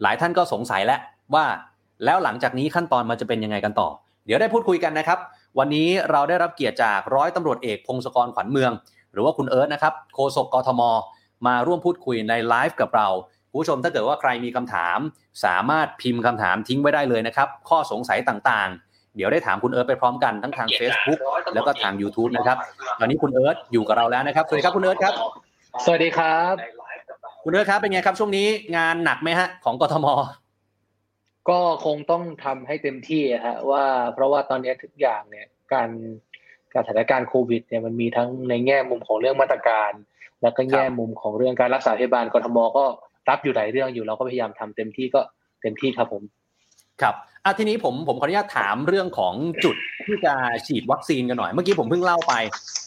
[0.02, 1.00] หลายท่านก็สงสัยแล้ว
[1.36, 1.46] ว่า
[2.06, 3.90] แล้วหลังจากนี้ขั้นตอนมันจะเป็นยังไงกันต่อ
[4.26, 5.20] เดี๋ยวได้พูดคุยกันนะครับ
[5.60, 8.72] วันนี้เราได้รับเกียรติจากร้อยตำรวจเอกพงศกรขวัญเมือง
[9.16, 10.82] หรือว่าคุณเอิร์ธนะครับโฆษกกทม
[11.48, 13.08] มาร่วมพูดคุยในไลฟ์กับเรา
[13.52, 15.00] ผู้ชมถ้าเกิดว่าใครมีคำถาม
[15.46, 21.20] สามารถพิมพ์คำถามทิ้งไว้ได้เลยนะครับ ข้อสงสัยต่างๆ เดี๋ยวได้ถามคุณเอิร์ธไปพร้อมกันทั้งทาง Facebook
[21.54, 22.58] แล้วก็ทาง YouTube นะครับ
[23.00, 25.14] ตอนนี้คุณเอิร์ธอยู่กับเราแล้วนะครับ สวัสดีครับคุณเอิร์ธครับ
[25.86, 26.54] สวัสดีครับ
[27.44, 28.48] คุณเอิร์ธครับเป็นไงครับช่วงนี้
[28.78, 30.08] งานหนักไหมฮะของกทม
[31.50, 36.25] ก็คงต้องทำให้เต็มที่ฮะว่าเพราะว่าตอนนี้ทุกอย่างเนี่ยการการ
[36.76, 39.92] สถานการณ์โควิดเนี่ยมันมีทั้งในแง่มุมของเรื่องมาตรการ
[40.42, 42.86] แล้วก็แง่มุมของเรื่องการรักษาพยาบาลกทมก็
[43.30, 45.22] รับอยู่หลายเรื่องอยู่เราก็พยายามทำเต็มที่ก็
[45.62, 46.24] เต็มที่ครับผม
[47.02, 49.76] ครับอะทีนี้ผมผมขออนุญาตถามเรื่องของจุด
[50.08, 50.34] ที่จะ
[50.68, 52.34] ฉีดวัคซีนกันหน่อย เมื่อกี้ผมเพิ่งเล่าไป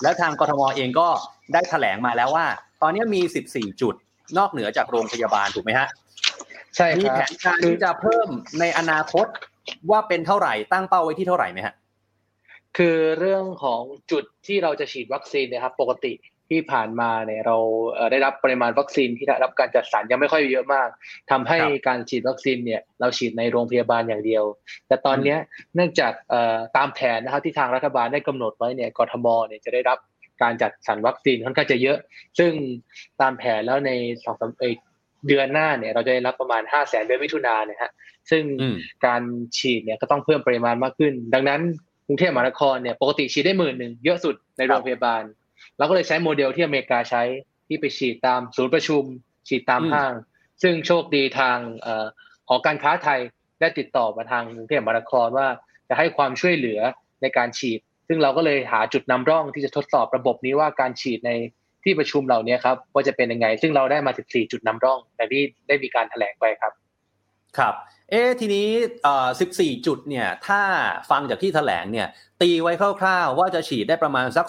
[0.02, 1.08] แล้วทางกทมเองก็
[1.52, 2.46] ได้แถลงมาแล้วว่า
[2.82, 3.20] ตอนนี้มี
[3.50, 3.94] 14 จุด
[4.38, 5.88] นอกเหนือจากโรงพยาบาลถูกไหมฮะ
[6.76, 8.28] ใช่มีครับแผนการที่จะเพิ่ม
[8.60, 9.26] ในอนาคต
[9.90, 11.74] ว่าเป็นเท่าไหร่ตั้งเป้าไว้ที่เท่าไหร่ไหมฮะ
[12.78, 16.12] คือเรื่องของจุดที่เราจะฉีดวัคซีนนะครับ ปกติ
[16.52, 17.56] ที่ผ่านมาเนี่ยเรา
[18.10, 20.88] ได้รับปริมาณวัคซีนที่ได้รับการจัดสรรยังไม่ค่อยเยอะมาก
[21.30, 24.44] ทำให้การฉีดวัคซีนเนี่ยเราฉีดในโรงพยาบาลอย่างเดียว
[24.88, 25.36] แต่ตอนนี้
[25.74, 26.12] เนื่องจาก
[26.76, 29.98] ตามแผนนะครับที่ทางรัฐบาลได้กำหนดไว้เนี่ยกทมเนี่ยจะได้รับ
[30.42, 31.98] การจัดสรรวัคซีนค่อนข้างจะเยอะ
[32.38, 32.52] ซึ่ง
[33.20, 33.90] ตามแผนแล้วใน
[34.24, 34.52] สองสาม
[35.26, 37.92] เดือนหน้าเนี่ยเราจะได้รับประมาณ5 0 0แสนเดือนมิถุนาเนี่ยฮะ
[38.30, 38.44] ซึ่ง
[39.06, 39.22] การ
[39.58, 41.60] ฉีดเนี่ยก็ต้องเพิ่มปริมาณมากขึ้น ดังนั้น
[42.08, 45.22] กรุงเทพมหานครเนี่ยปกติฉีดได้หมื่นหนึ่งเยอะสุดในโรงพยาบาล
[45.78, 47.22] เราก็เลยใช้โมเดลที่อเมริกาใช้
[47.68, 49.02] ที่ไปฉีดตามศูนย์ประชุม
[49.48, 50.12] ฉีดตามห้าง
[50.62, 51.58] ซึ่งโชคดีทาง
[52.48, 53.20] หอการค้าไทย
[53.60, 55.48] ได้ติดต่อมาทางกรุงเทพมหานครว่า
[55.88, 56.80] จะให้ความช่วยเหลือ
[57.22, 61.32] ในการฉีด ซึ่งเราก็เลยหาจุดนำร่องที่จะทดสอบระบบนี้ว่าการฉีดใน
[61.84, 66.72] ที่ประชุมเหล่านี้ครับว่าจะเป็นยังไง ซึ่งเราได้มา 14 จุดนำร่องแต่ที่ได้มีการแถลงไปครับ
[67.58, 67.74] ครับ
[68.10, 68.68] เอ๊ทีนี้
[69.02, 70.60] เอ่อ14 จุดเนี่ย ถ้า
[71.10, 72.06] ฟังจากที่แถลงเนี่ย
[72.40, 74.46] ตีไว้คร่าวๆ ว่าจะฉีดได้ประมาณสัก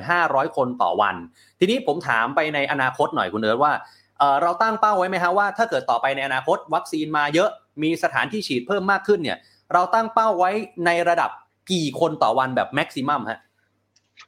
[0.00, 1.16] 25,000 คนต่อวัน
[1.58, 3.72] ทีนี้ผมถามไปในอนาคตหน่อยคุณเอิร์ธว่า
[4.18, 7.50] เอ่อเราตั้งเป้าไว้ไหมฮะว่าถ้าเกิดต่อไปในอนาคต วัคซีนมาเยอะ
[7.82, 9.38] มีสถานที่ฉีดเพิ่มมากขึ้นเนี่ย
[9.72, 10.50] เราตั้งเป้าไว้
[10.86, 11.30] ในระดับ
[11.72, 13.40] กี่คนต่อวันแบบแม็กซิมัมฮะ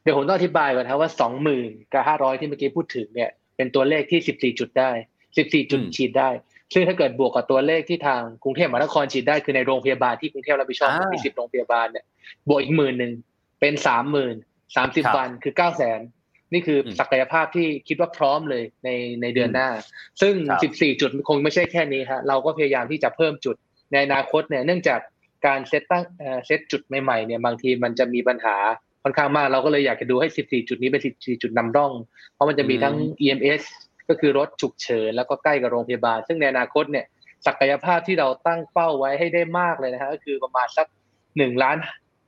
[0.03, 1.11] เดี๋ยวผมต้องอธิบายก่อนครับว่า
[1.53, 4.91] 20,000กับ500ที่เมื่อกี้พูดถึงเนี่ย เป็นตัวเลขที่14จุดได้
[5.31, 6.31] 14จุดฉีดได้
[6.75, 12.05] ซึ่งถ้าเกิดบวกกับตัวเลขที่ทางกรุงเทพมหานครฉีดได้คือในโรงพยาบาลที่กรุงเทพรับผิดชอบมีสิบโรงพยาบาลเนี่ย
[12.49, 13.13] บวกอีกหมื่นหนึ่ง
[13.61, 14.35] เป็นสามหมื่น
[14.77, 16.01] สามสิบวันคือเก้าแสน
[16.53, 18.89] นี่คือศักยภาพที่คิดว่าพร้อมเลยใน
[19.23, 19.69] ในเดือนหน้า
[20.21, 23.57] ซึ่งสิบสี่จุดคงไม่ใช่แค่นี้ฮะเราก็พยายามที่จะเพิ่มจุด
[23.93, 25.01] ในอนาคตเนี่ยเนื่องจาก
[25.47, 26.05] การเซตตั้ง
[26.47, 28.57] เซตจุดใหม่ๆเนี่ยบางทีมันจะมีปัญหา
[29.03, 31.93] ค่อนข้างมาก เราก็เลยอยากจะดูให้ 14 จุดนี้เป็น 14 จุดนำร่อง
[32.35, 32.95] เพราะมันจะมีทั้ง
[33.25, 33.63] EMS
[34.09, 37.07] ก็คือรถฉุกเฉินแล้วก็ใกล้กับโรงพยาบาล ซึ่งในอนาคตเนี่ย
[37.47, 40.87] ศักยภาพที่เราตั้งเป้าไว้ให้ได้มากเลยนะฮะก็คือประมาณสัก
[41.39, 41.77] หนึ่งล้าน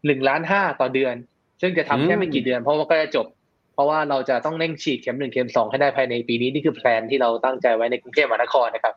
[0.07, 1.15] หนึ่งล้านห้าต่อเดือน
[1.61, 3.27] ซึ่งจะทำแค่ไม่กี่เดือน เพราะว่าก็จะจบ
[3.75, 8.95] เพราะว่าเราจะต้องเร่งฉีดเข็มหนึ่งเข็มสองให้ได้ภายในปีนี้นี่คือแผนที่เราตั้งใจไว้ในกรุงเทพมหานครนะครับ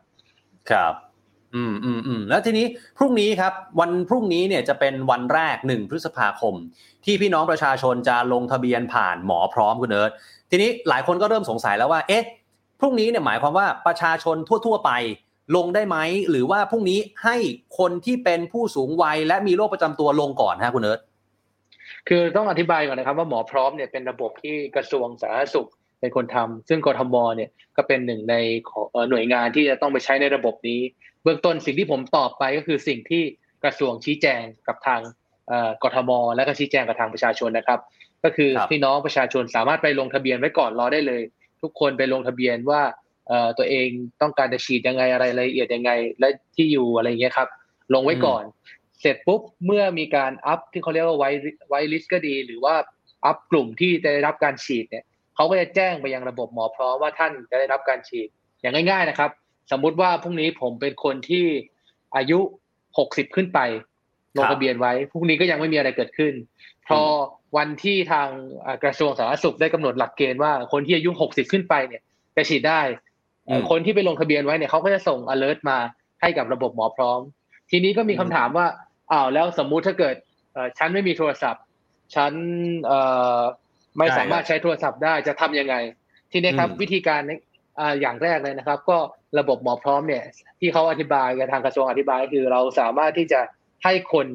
[0.70, 0.94] ครับ
[1.54, 2.66] อืมอืมอืมแล้วทีนี้
[2.98, 6.54] พรุ่งนี้ครับ วันพรุ่งนี้เนี่ยจะเป็นวันแรกหนึ่งพฤษภาคม
[7.04, 10.12] ที่พี่น้องประชาชนจะลงทะเบียนผ่านหมอพร้อมคุณเอิร์ธ
[10.50, 12.24] ทีนี้หลายคนก็เริ่มสงสัยแล้วว่า เอ๊ะ
[12.82, 14.90] พรุ่งนี้เนี่ยหมายความว่าประชาชนทั่ว ๆ ไป
[15.56, 15.96] ลงได้ไหม
[16.30, 17.36] หรือว่าพรุ่งนี้ให้
[17.78, 21.00] คนที่เป็นผู้สูงวัยและมีโรคประจำตัวลงก่อนฮะคุณเอิร์ธ
[22.08, 25.68] คือต้องอธิบายก่อนนะครับว่าหมอพร้อมเนี่ยเป็นระบบที่กระทรวงสาธารณสุข
[26.00, 28.34] เป็นคนทำซึ่งกทมเนี่ยก็เป็นหนึ่งใน
[28.68, 30.80] ของเอ่อหน่วยงานที่จะต้องไปใช้ในระบบนี้
[31.22, 33.22] เบื้องต้นสิ่งที่ผมตอบไปก็คือสิ่งที่
[33.64, 35.00] กระทรวงชี้แจงกับทาง
[35.48, 37.80] เอ่อกทม และก็ชี้แจงกับทางประชาชนนะครับ
[38.24, 41.22] ก็คือครับพี่น้องประชาชนสามารถไปลงทะเบียนไว้ก่อนรอได้เลย
[41.62, 42.82] ทุกคนไปลงทะเบียนว่า
[43.28, 43.88] เอ่อตัวเอง
[44.22, 47.48] ต้องการจะฉีดยังไงอะไรรายละเอียดยังไง และที่อยู่อะไรอย่างเงี้ยครับ
[47.94, 48.44] ลงไว้ก่อน
[49.00, 51.24] เสร็จปุ๊บเมื่อมีการอัพที่เขาเรียกว่าไว
[51.68, 52.74] ไวลิสก็ดี หรือว่า
[53.26, 55.04] อัพกลุ่มที่จะได้รับการฉีดเนี่ย
[55.34, 58.28] เขาก็จะแจ้งไปยังระบบหมอพร้อมว่าท่านจะได้รับการฉีด
[58.60, 59.30] อย่างง่ายๆนะครับ
[59.72, 61.44] สมมุติว่าพรุ่งนี้ผมเป็นคนที่
[62.16, 62.38] อายุ
[62.88, 63.60] 60ขึ้นไป
[64.36, 66.32] ลงทะเบียนไว้พรุ่งนี้ก็ยังไม่มีอะไรเกิดขึ้น
[66.88, 67.00] พอ
[67.56, 68.28] วันที่ทาง
[68.62, 72.02] เอ่อกระทรวงสาธารณสุขได้กำหนดหลักเกณฑ์ว่าคนที่อายุ 60 ขึ้นไปเนี่ย
[72.36, 72.80] จะฉีดได้
[73.46, 75.78] เอ่ออืมคนที่ไปลงทะเบียนไว้เนี่ยเขาก็จะส่ง alert มา
[76.20, 77.20] ให้กับระบบหมอพร้อม
[77.70, 78.66] ทีนี้ก็มีคำถามว่า
[79.12, 80.14] อ้าวแล้วสมมุติถ้าเกิด
[80.52, 81.62] เอ่อฉันไม่มีโทรศัพท์
[82.14, 82.32] ฉัน
[82.84, 82.98] เอ่
[83.38, 83.40] อ
[83.98, 85.74] ไม่ใช่สามารถใช้โทรศัพท์ได้จะทำยังไง
[86.32, 87.32] ทีนี้ครับอืมวิธีการใน
[87.80, 88.98] อ่าอย่างแรกเลยนะครับ ก็
[89.38, 90.24] ระบบหมอพร้อมเนี่ย
[90.60, 93.40] ที่เขาอธิบายกับทางกระทรวงอธิบายก็คือเราสามารถที่จะ
[93.84, 94.26] ให้คน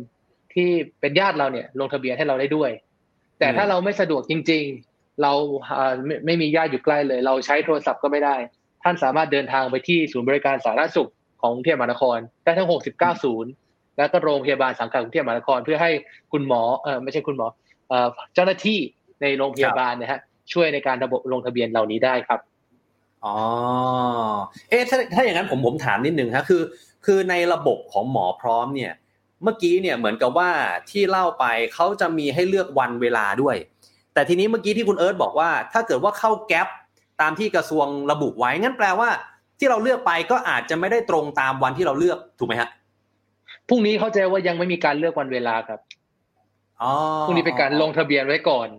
[0.56, 2.72] ที่เป็นญาติเราเนี่ยลงทะเบียนให้เราได้ด้วย
[3.40, 4.64] แต่ถ้าเราไม่สะดวกจริง
[4.94, 5.34] ๆ เรา
[5.78, 8.36] อ่าไม่ไม่มีญาติอยู่ใกล้เลย เราใช้โทรศัพท์ก็ไม่ได้
[8.84, 11.10] ท่านสามารถเดินทางไปที่ศูนย์บริการสาธารณสุข
[11.42, 13.52] ของกรุงเทพมหานครได้ทั้ง 69 ศูนย์
[13.98, 15.92] แล้วก็โรงพยาบาลสังกัดกรุงเทพมหานคร เพื่อให้
[16.32, 17.48] คุณหมอเออไม่ใช่คุณหมอ
[17.90, 18.80] เอ่อเจ้าหน้าที่
[19.22, 20.20] ในโรงพยาบาลนะฮะ
[20.54, 22.40] ช่วยในการระบบลงทะเบียนเหล่านี้ได้ครับ
[23.26, 23.38] อ๋อ
[24.70, 26.62] เอ๊ะถ้าถ้าอย่างนั้นผมผมถามนิดนึงฮะคือ
[27.06, 28.94] คือในระบบของหมอพร้อมเนี่ย
[29.44, 30.50] เมื่อกี้เนี่ยเหมือนกับว่า
[30.90, 33.56] ที่เล่าไปเขาจะมีให้เลือกวันเวลาด้วย
[34.14, 36.68] แต่ทีนี้เมื่อกี้ที่คุณเอิร์ธบอกว่า ถ้าเกิดว่าเข้าแก๊ป
[37.22, 39.10] ตามที่กระทรวงระบุไว้งั้นแปลว่า
[39.60, 42.70] ที่เราเลือกไปก็อาจจะไม่ได้ตรงตามวันที่เราเลือกถูกไหมฮะ
[43.70, 45.80] พรุ่งนี้เข้าใจว่ายังไม่มีการเลือกวันเวลาครับ
[46.82, 46.92] อ๋อ
[47.26, 48.70] พรุ่งนี้เป็นการลงทะเบียนไว้ก่อน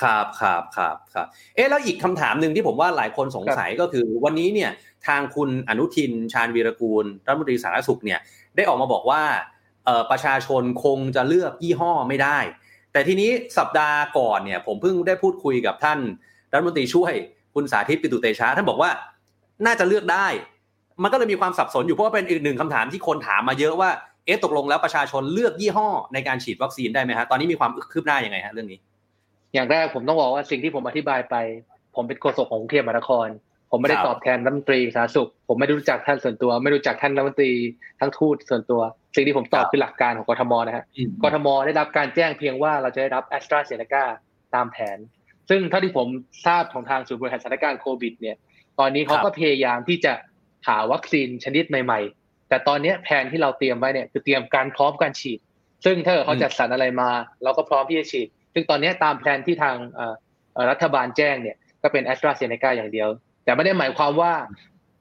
[0.00, 1.26] ครับครับครับครับ
[1.56, 4.70] เอ๊ะแล้วอีกคำถามหนึ่งที่ผมว่าหลายคนสงสัยก็คือ วันนี้เนี่ย
[5.06, 8.20] ทางคุณอนุทินชาญวีรกูลรัฐมนตรีสาธารณสุขเนี่ย
[8.56, 9.22] ได้ออกมาบอกว่า
[10.10, 12.38] ประชาชนคงจะเลือกยี่ห้อไม่ได้
[12.92, 15.98] แต่ทีนี้สัปดาห์ก่อนเนี่ย ผมเพิ่งได้พูดคุยกับท่าน
[16.52, 17.12] รัฐมนตรีช่วย
[17.54, 18.90] คุณสาธิตปิตุเตชะท่านบอกว่า
[19.66, 20.26] น่าจะเลือกได้
[21.02, 23.90] มันก็เลยมีความสับสนอยู่เพราะว่าเป็นอีกหนึ่งคำถามที่คนถามมาเยอะว่า
[24.26, 28.78] เอ๊ะตกลงแล้วประชาชนเลือกยี่ห้อในการฉีดวัคซีนได้ไหมฮะตอนนี้มีความคืบหน้ายังไงฮะเรื่องนี้
[29.54, 31.34] อย่างแรกผมต้องบอกว่าสิ่งที่ผมอธิบายไป
[31.96, 33.26] ผมเป็นโฆษกของกรุงเทพมหานคร
[33.70, 37.50] ผมไม่ได้ครับตอบแทนรัฐมนตรีสาธารณสุข ผมไม่ได้รู้จักท่านส่วนตัว ไม่รู้จักท่านรัฐมนตรี
[38.00, 38.80] ทั้งทูตส่วนตัว
[39.14, 40.84] สิ่งที่ผมตอบคือหลักการของกทมนะฮะ
[41.22, 44.04] กทมได้รับการแจ้งเพียงว่าเราจะได้รับแอสตราเซเนกา
[44.54, 44.98] ตามแผน
[45.48, 46.06] ซึ่งเท่าที่ผม
[46.46, 48.36] ทราบของทางศูนย์บริหารสถานการณ์โควิด เนี่ย
[48.78, 50.12] ตอนนี้เขาครับก็พยายามที่จะ
[50.68, 55.38] หาวัคซีนชนิดใหม่ ๆ แต่ตอนนี้แผนที่เราเตรียมไว้เนี่ยคือเตรียมการพร้อมการฉีด
[55.84, 57.10] ซึ่งถ้าเกิดเขาจัดสรรอะไรมา
[57.42, 60.14] เราก็พร้อมที่จะฉีด ซึ่งตอนนี้ตามแผนที่ทางเอ่อ
[60.54, 63.08] เอ่อรัฐบาลแจ้งเนี่ยก็เป็นแอสตราเซเนกาอย่างเดียว
[63.44, 64.32] แต่ไม่ได้หมายความว่า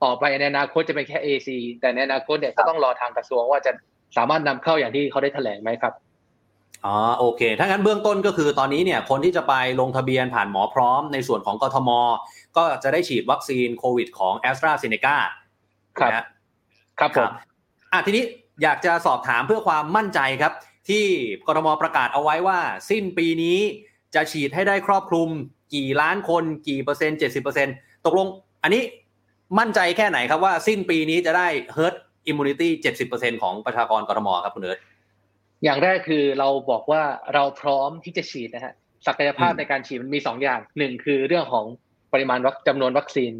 [0.03, 1.49] ต่อไปในอนาคตจะเป็นแค่ AC
[1.81, 3.71] แต่ในอนาคตเนี่ยก็ต้องรอทางกระทรวงว่าจะ
[4.17, 5.93] สามารถนำเข้าอย่างที่เขาได้แถลงไหมครับ
[6.85, 11.89] อ๋อโอเค ถ้างั้นเบื้องต้นก็คือตอนนี้เนี่ยคนที่จะไปลงทะเบียนผ่านหมอพร้อมในส่วนของกทม
[12.57, 15.15] ก็จะได้ฉีดวัคซีนโควิดของ a s t r a z เซ e c a
[15.99, 16.11] ครับ
[16.99, 17.29] ครับผม
[17.91, 18.23] อะทีนี้
[18.63, 20.53] อยากจะสอบถามเพื่อความมั่นใจครับ
[20.89, 21.05] ที่
[21.47, 22.59] กทมประกาศเอาไว้ว่า
[22.89, 23.57] สิ้นปีนี้
[24.15, 25.29] จะฉีดให้ได้ครอบคลุม
[25.75, 27.75] กี่ล้านคนกี่เปอร์เซ็นต์เจ็ดสิบเปอร์เซ็นต์
[28.05, 28.27] ตกลง
[28.63, 28.83] อันนี้
[29.59, 31.95] มั่นใจแค่ไหนครับว่าสิ้นปีนี้จะได้ herd
[32.29, 34.79] immunity เจ็ดสิบเปอร์เซ็นต์ของประชากรกทมครับคุณเอิร์ธ
[35.63, 37.01] อย่างแรกคือเราบอกว่า
[37.33, 38.73] เราพร้อมที่จะฉีดนะฮะ
[39.07, 41.65] ศักยภาพอืมในการฉีดมันมีสองอย่างหนึ่งคือเรื่องของ
[42.13, 43.33] ปริมาณวัคจำนวนวัคซีน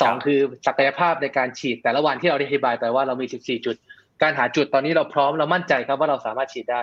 [0.00, 3.76] สองครับคือศักยภาพในการฉีดแต่ละวันที่เราได้อธิบายไปว่าเรามี 14 จุด
[4.22, 6.82] การหาจุดตอนนี้เราพร้อมเรามั่นใจครับว่าเราสามารถฉีดได้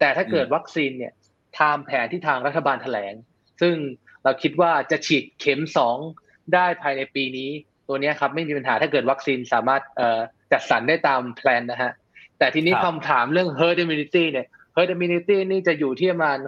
[0.00, 1.12] แต่ถ้าเกิดวัคซีนเนี่ย
[1.58, 3.14] ตามแผนที่ทางรัฐบาลแถลง
[3.60, 3.74] ซึ่ง
[4.24, 5.98] เราคิดว่าจะฉีดเข็มสอง
[6.54, 7.50] ได้ภายในปีนี้
[7.88, 10.20] ตัวเนี้ยครับไม่มีปัญหาถ้าเกิดวัคซีนสามารถเอ่อ
[10.52, 11.92] จัดสรรได้ตามแพลนนะฮะ
[12.38, 14.46] แต่ทีนี้ครับคำถามเรื่อง herd immunity เนี่ย
[14.76, 16.38] herd immunity นี่จะอยู่ที่ประมาณ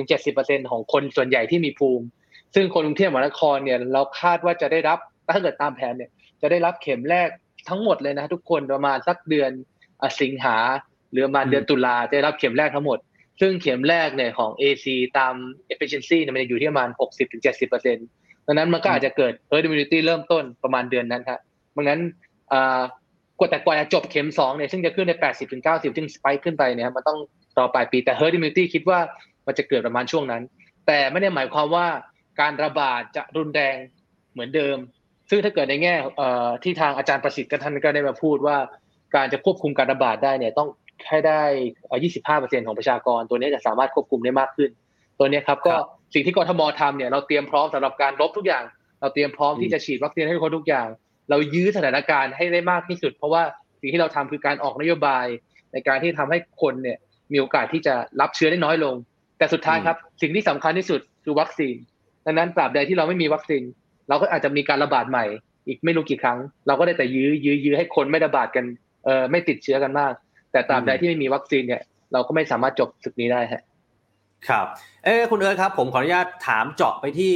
[0.00, 2.06] 60-70%ของคนส่วนใหญ่ที่มีภูมิ
[2.54, 4.98] ซึ่งคนกรุงเทพมหานครเนี่ยเราคาดว่าจะได้รับ
[5.34, 6.10] ถ้าเกิดตามแผนเนี่ย
[6.42, 7.28] จะได้รับเข็มแรก
[7.68, 9.50] ทั้งหมดเลยนะทุกคนประมาณสักเดือน
[10.02, 10.56] อะสิงหา
[11.10, 12.98] หรือประมาณอืมเดือนตุลาจะได้รับเข็มแรกทั้งหมด
[13.40, 14.86] ซึ่งเข็มแรกเนี่ยของ AC
[15.18, 15.34] ตาม
[15.72, 16.88] efficiency เนี่ยมันจะอยู่ที่ประมาณ
[17.38, 21.40] 60-70% ดังนั้นมันก็อาจจะเกิด herd immunity เริ่มต้นประมาณเดือนนั้นครับ
[21.76, 22.00] ดังนั้น
[23.38, 27.18] กว่าแต่กว่าจะจบเข็มสองเนี่ยซึ่งจะขึ้นในแปดสิบถึงเก้าสิบซึ่งสไปขึ้นไปเนี่ยมันต้อง
[27.56, 28.98] รอปลายปีแต่ herd immunity คิดว่า
[29.46, 30.42] มันจะเกิดประมาณช่วงนั้น
[30.86, 31.86] แต่ไม่ได้หมายความว่า
[32.40, 33.76] การระบาดจะรุนแรง
[34.32, 34.76] เหมือนเดิม
[35.30, 35.94] ซึ่งถ้าเกิดในแง่
[36.62, 38.56] ที่ทางอาจารย์ประสิทธิ์กับท่านก็ได้มาพูดว่า
[39.14, 40.68] การจะควบคุมการระบาดได้เนี่ยต้อง
[41.08, 41.42] ให้ได้
[42.02, 44.70] 25%ของประชากร ตัวนี้จะสามารถควบคุมได้มากขึ้น
[45.18, 45.74] ตัวนี้ครับก็
[46.14, 48.64] สิ่งที่กทมทำเนี่ยเราเตรียมพร้อมสำหรับการลบทุกอย่าง
[49.00, 50.88] เราเตรียมพร้อมที่จะฉีดวัคซีนให้คนทุกอย่าง
[51.30, 53.42] เรายื้อสถานการณ์ให้ได้มากที่สุด เพราะว่า
[53.80, 55.26] สิ่งที่เราทำคือการออกนโยบาย
[55.72, 56.98] ในการที่ทำให้คนเนี่ย
[57.32, 58.94] มีโอกาสที่จะรับเชื้อได้น้อยลง
[59.38, 61.74] แต่สุดท้ายครับ สิ่งที่สำคัญที่สุดคือวัคซีน
[62.26, 63.62] ดังนั้นตราบใดที่เราไม่มีวัคซีน
[64.08, 65.24] เราก็อาจจะมีการระบาดใหม่
[65.66, 68.64] อีกไม่รู้กี่ครั้ง เราก็ได้แต่ยื้อยื้อยื้อให้คนไม่ระบาดกัน
[69.04, 70.12] เออไม่ติดเชื้อกันมาก
[70.52, 73.62] แต่ตราบใดที่ไม่มีวัคซีนเนี่ย เราก็ไม่สามารถจบศึกนี้ได้ฮะ
[74.48, 74.66] ครับ
[75.04, 77.34] เอ้คุณเอิร์ธครับผมขออนุญาตถามเจาะไปที่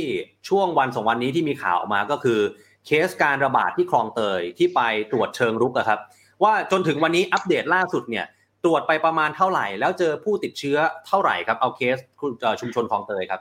[0.49, 2.41] ช่วงวันสองวันนี้ที่มีข่าวออกมาก็คือ
[2.87, 4.81] เคสการระบาดที่คลองเตยที่ไป
[5.11, 6.01] ตรวจเชิงรุกอะครับ
[6.43, 8.27] ว่าจนถึงวันนี้อัปเดตล่าสุดเนี่ย
[8.65, 11.97] ตรวจไปประมาณเท่าไหร่ แล้วเจอผู้ติดเชื้อเท่าไหร่ครับเอาเคส
[12.61, 13.41] ชุมชนคลองเตยครับ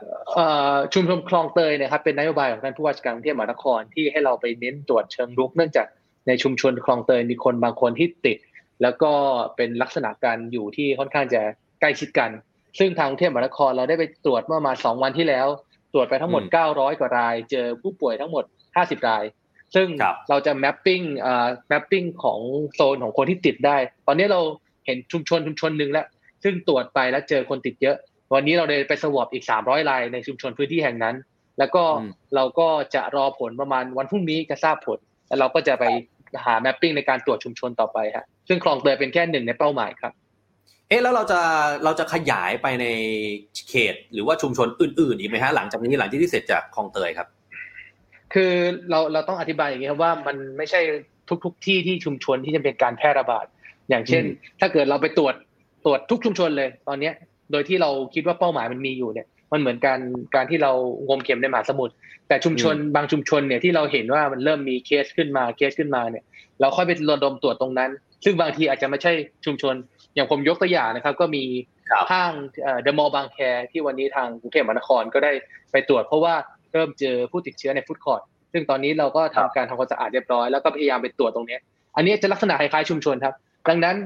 [0.94, 5.86] ชุมชนคลองเตยเนี่ยครับเป็นนโยบายของท่านผู้ว่าการกรุงเทพมหานครที่ให้เราไปเน้นตรวจเชิงรุก เนื่องจาก
[6.26, 8.38] ในชุมชนคลองเตยมีคนบางคนที่ติด
[8.82, 9.12] แล้วก็
[9.56, 11.40] เป็นลักษณะการอยู่ที่ค่อนข้างจะ
[11.80, 12.30] ใกล้ชิดกัน
[12.78, 15.46] ซึ่งทางกรุงเทพมหานครเราได้ไปตรวจเมื่อมาสองวันที่แล้ว
[15.92, 16.42] ตรวจไปทั้งหมด
[16.72, 18.44] 900 กว่าราย เจอผู้ป่วยทั้งหมด
[18.76, 19.24] 50 ราย
[19.74, 19.88] ซึ่ง
[20.30, 22.40] เราจะแมปปิ้งอ่าแมปปิ้งของ
[22.74, 24.40] โซนของคนที่ติดได้ ตอนนี้เรา
[24.86, 26.06] เห็นชุมชนชุมชนหนึ่งแล้ว
[26.44, 27.96] ซึ่งตรวจไปแล้วเจอคนติดเยอะ
[28.34, 31.16] วันนี้เราเลยไปสวอปอีก 300รายในชุมชนพื้นที่แห่งนั้น
[31.58, 31.84] แล้วก็
[32.34, 34.98] เราก็จะรอผลประมาณวันพรุ่งนี้จะทราบผล
[35.28, 35.84] แล้วเราก็จะไป
[36.44, 40.12] หาแมปปิ้งในการตรวจชุมชนต่อไปฮะซึ่งคลองเตยเป็นแค่หนึ่งในเป้าหมายครับ
[40.88, 41.40] เอ๊ะแล้วเราจะ
[41.84, 42.86] เราจะขยายไปใน
[43.68, 47.28] เขตหรือว่าชุมชนอื่นๆอีกไหมฮะหลังจากนี้หลังที่ที่เสร็จจากคลองเตยครับ
[48.34, 48.52] คือ
[48.90, 50.80] เราเราต้องอธิบายอย่างนี้ครับว่ามันไม่ใช่
[51.44, 53.46] ทุกๆที่ที่ชุมชนที่จะเป็นการแพร่ระบาด
[53.88, 54.24] อย่างเช่น
[54.60, 55.34] ถ้าเกิดเราไปตรวจ
[55.84, 57.14] ตรวจทุกชุมชนเลยตอนเนี้ย
[57.52, 60.00] โดยที่เราคิดว่าเป้าหมายมันมีอยู่เนี่ย มันเหมือนการ
[60.34, 60.72] การที่เรา
[61.08, 61.94] งมเข็มในมหาสมุทร
[62.28, 66.24] แต่ชุมชนบางชุมชนเนี่ยที่เราเห็นว่ามันเริ่มมีเคสขึ้นมาเคสขึ้นมาเนี่ย
[66.60, 67.90] เราค่อยไประดมตรวจตรงนั้น
[68.24, 69.12] ซึ่งบางทีอาจจะไม่ใช่
[69.44, 69.74] ชุมชน
[70.18, 71.44] อย่างผมยกตัวอย่างนะครับ ก็มี
[72.10, 72.32] ห้าง
[72.82, 73.38] เดอะมอลล์บางแค
[73.70, 75.32] ที่วันนี้ทางกรุงเทพมหานครก็ได้
[75.72, 76.34] ไปตรวจเพราะว่า
[76.72, 81.58] เริ่มเจอผู้ติดเชื้อในฟุตคอร์ทซึ่งตอนนี้เราก็ทำการทำความสะอาดเรียบร้อยแล้วก็พยายามไปตรวจตรงนี้
[81.96, 83.34] อันนี้จะลักษณะคล้ายๆชุมชนครับ
[83.68, 83.96] ดังนั้น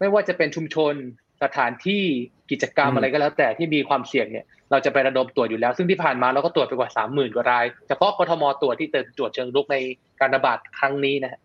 [0.00, 0.94] ไม่ว่าจะเป็นชุมชน
[1.42, 2.02] สถานที่
[2.50, 9.76] กิจกรรมอะไรก็แล้ว แต่ที่มีความเสี่ยงเนี่ยเราจะไประดมตรวจอยู่แล้ว ซึ่งที่ผ่านมาเราก็ตรวจไปกว่าสามหมื่นกว่ารายเฉพาะกทมตรวจที่เติมตรวจเชิงรุกใน
[10.20, 11.40] การระบาดครั้งนี้นะ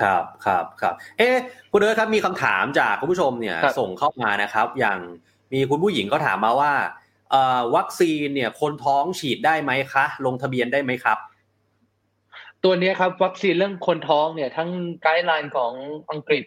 [0.00, 1.28] ครับครับครับเอ๊
[1.72, 4.98] คุณเอิร์ธครับมีคำถามจากคุณผู้ชมเนี่ยส่งเข้ามานะครับ อย่าง
[5.52, 6.72] มีคุณผู้หญิงก็ถามมาว่า
[7.76, 11.18] วัคซีนเนี่ยคนท้องฉีดได้ไหมคะ ลงทะเบียนได้ไหมครับ
[12.64, 14.70] ตัวนี้ครับวัคซีนเรื่องคนท้องเนี่ยทั้ง
[15.02, 15.72] guideline ของ
[16.10, 16.44] อังกฤษ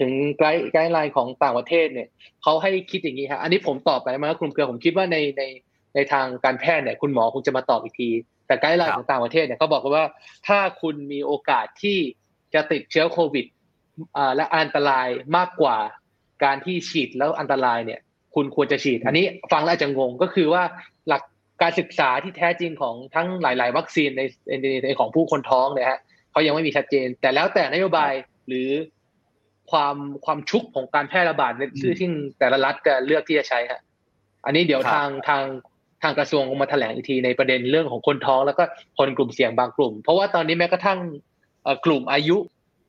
[0.00, 2.08] ถึง guide guideline ของต่างประเทศเนี่ย
[2.42, 5.42] เขาให้คิดอย่างนี้ครับอันนี้ผมตอบไปมาคุณเครือผมคิดว่าในใน
[5.94, 8.08] ในทางการแพทย์เนี่ยคุณหมอคงจะมาตอบอีกที
[8.46, 10.06] แต่ guideline ของต่างประเทศเนี่ยเขาบอกว่า
[10.48, 11.98] ถ้าคุณมีโอกาสที่
[12.54, 13.46] จะติดเชื้อโควิด
[14.16, 15.76] อ่าและอันตรายมากกว่า
[16.44, 18.00] การที่ฉีดแล้วอันตรายเนี่ย
[18.34, 20.62] คุณควรจะฉีด อันนี้ฟังแล้วจะงงก็คือว่า
[21.08, 21.22] หลัก
[21.62, 24.22] การศึกษาที่แท้จริงของทั้งหลาย ๆ วัคซีนใน
[24.84, 26.00] ในของผู้คนท้องเนี่ยฮะ
[26.32, 28.12] เขายังไม่มีชัดเจน แต่แล้วแต่นโยบาย
[28.48, 28.68] หรือ
[29.70, 33.80] ความความชุกของการแพร่ระบาดในชื่อที่แต่ละรัฐจะเลือกที่จะใช้ฮะ
[34.44, 35.42] อันนี้เดี๋ยวทางทาง
[36.02, 38.64] ทางกระทรวงมาแถลงอีกทีในประเด็นเรื่องของคนท้องแล้วก็
[38.98, 40.98] คนกลุ่มเสี่ยงบางกลุ่ม เพราะว่าตอนนี้แม้กระทั่ง
[41.84, 42.36] กลุ่มอายุ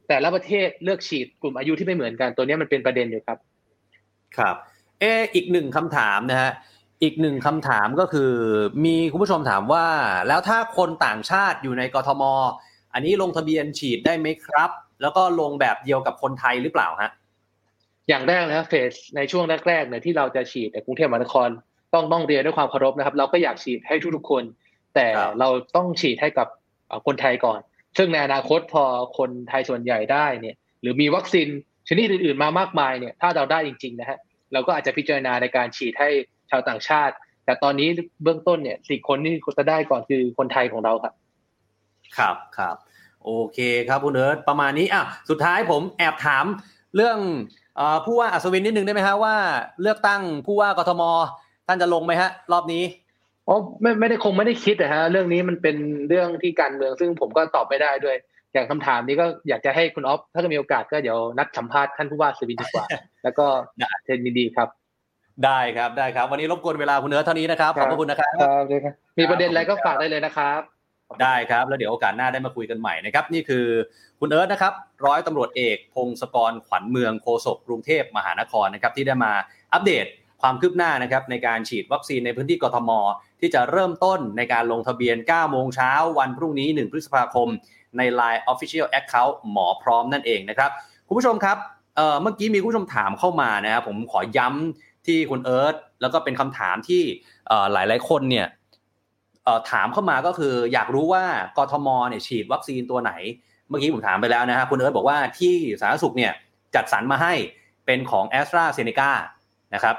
[0.07, 3.37] แต่ละประเทศเลือกฉีดกลุ่มอายุที่ไม่เหมือนกันตัวนี้มันเป็นประเด็นอยู่ครับ
[4.37, 4.55] ครับ
[4.99, 6.51] เอออีกหนึ่งคำถามนะฮะ
[7.03, 8.31] อีกหนึ่งคำถามก็คือ
[8.85, 9.85] มีคุณผู้ชมถามว่า
[10.27, 12.23] แล้วถ้าคนต่างชาติอยู่ในกทม
[12.93, 14.69] อันนี้ลงทะเบียนฉีดได้ไหมครับ
[15.01, 17.11] แล้วก็ลงแบบเดียวกับคนไทยหรือเปล่าฮะ
[18.09, 21.49] อย่างแรกนะเฟสในช่วงแรกๆเนี่ยที่เราจะฉีดในกรุงเทพมหานคร
[21.93, 24.43] ต้องต้องเรียนด้วยความเคารพนะครับ เราก็อยากฉีดให้ทุกๆคน
[24.95, 25.07] แต่
[25.39, 26.47] เราต้องฉีดให้กับ
[27.07, 27.59] คนไทยก่อน
[27.97, 28.83] ซึ่งในอนาคตพอ
[29.17, 31.47] คนไทยส่วนใหญ่ได้เนี่ยหรือมีวัคซีน
[31.89, 34.17] ชนิดอื่น ๆ มามากมายเนี่ยถ้าเราได้จริง ๆ นะฮะ
[34.53, 36.09] เราก็อาจจะพิจารณาในการฉีดให้
[36.49, 37.13] ชาวต่างชาติ
[37.45, 37.89] แต่ตอนนี้
[38.23, 41.13] เบื้องต้นเนี่ยสี่คนที่จะได้ก่อนคือคนไทยของเราครับ
[42.17, 42.75] ครับครับ
[43.23, 46.45] โอเคครับคุณเอิร์ธประมาณนี้อะสุดท้ายผมแอบถาม
[46.95, 47.17] เรื่อง
[48.05, 49.35] ผู้ว่าอัศวินนิดนึงได้ไหมฮะว่า
[49.81, 51.01] เลือกตั้งผู้ว่ากทม
[51.67, 52.83] ท่านจะลงไหมฮะ รอบนี้
[53.47, 55.75] อ๋อไม่ไม่ได้คงไม่ได้คิดนะฮะเรื่องนี้มันเป็น
[56.09, 58.15] เรื่องที่การเมืองซึ่งผมก็ตอบไม่ได้ด้วย
[58.53, 62.85] อย่างคำถามนี้ก็อยากจะให้คุณออฟถ้าจะมีโอกาสก็เดี๋ยวนัดสัมภาษณ์ท่านผู้ว่าสวินดีกว่า
[63.23, 63.45] แล้วก็
[64.03, 64.69] เทนดีครับ
[65.45, 68.31] ได้ครับได้ครับ วันนี้รบกวนเวลาคุณเนื้อเท่านี้นะครับขอบคุณนะครับ
[69.19, 70.61] มีประเด็นอะไรก็ฝากได้เลยนะครับ
[71.21, 73.65] ได้ครับแล้วเดี๋ยวโอกาสหน้าได้มาคุยกันใหม่นะครับ นี่คือ
[74.19, 74.73] คุณเอิร์ธนะครับ
[75.05, 79.31] ร้อยตำรวจเอกพงศกรขวัญเมืองโฆษกกรุงเทพมหานครนะครับที่ได้มา
[79.73, 80.05] อัปเดต
[80.41, 82.89] ความคืบหน้านะครับในการฉีดวัคซีนในพื้นที่กทม
[83.43, 87.47] ที่จะเริ่มต้นในการลงทะเบียน 9 โมงเช้าวันพรุ่งนี้ 1 พฤษภาคม
[87.97, 90.71] ใน Line Official Account หมอพร้อมนั่นเองนะครับ
[91.07, 91.57] คุณผู้ชมครับ
[92.21, 97.01] เมื่อกี้มีผู้ชมถามเข้ามานะครับผมขอย้ำที่คุณเอิร์ธแล้วก็เป็นคำถามที่
[97.47, 98.47] เอ่อหลายๆคนเนี่ย
[99.71, 101.25] ถามเข้ามาก็คืออยากรู้ว่า
[101.57, 103.11] กทมเนี่ยฉีดวัคซีนตัวไหน
[103.69, 106.31] เมื่อกี้ผมถามไปแล้วนะฮะคุณเอิร์ธบอกว่าที่สาธารณสุขเนี่ย
[106.75, 107.33] จัดสรรมาให้
[107.85, 109.11] เป็นของ a s t r a z เซ e c a
[109.73, 109.95] นะครับ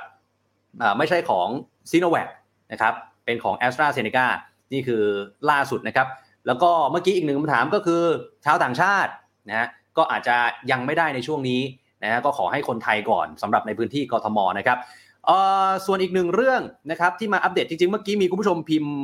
[0.98, 1.48] ไม่ใช่ของ
[1.90, 2.28] ซีโนแวค
[2.72, 4.26] นะครับ เป็นของ a s t r a z เซ e c a
[4.72, 5.02] นี่คือ
[5.50, 6.06] ล่าสุดนะครับ
[6.46, 8.02] แล้วก็เมื่อกี้อีกหนึ่งคำถามก็คือ
[8.44, 9.12] ชาวต่างชาติ
[9.48, 10.36] นะฮะก็อาจจะ
[10.70, 11.60] ยังไม่ได้ในช่วงนี้
[12.02, 14.78] นะฮะก็ขอให้คนไทยก่อนสำหรับในพื้นที่กทมนะครับ
[15.86, 16.60] ส่วนอีกหนึ่งเรื่อง
[16.90, 18.96] นะครับที่มาอัปเดตจริงๆ เมื่อกี้มีคุณผู้ชมพิมพ์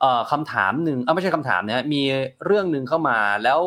[0.00, 2.02] เอ่อคำถามหนึ่งเออไม่ใช่คำถามนะฮะมี
[2.44, 3.60] เรื่องหนึ่งเข้ามาแล้ว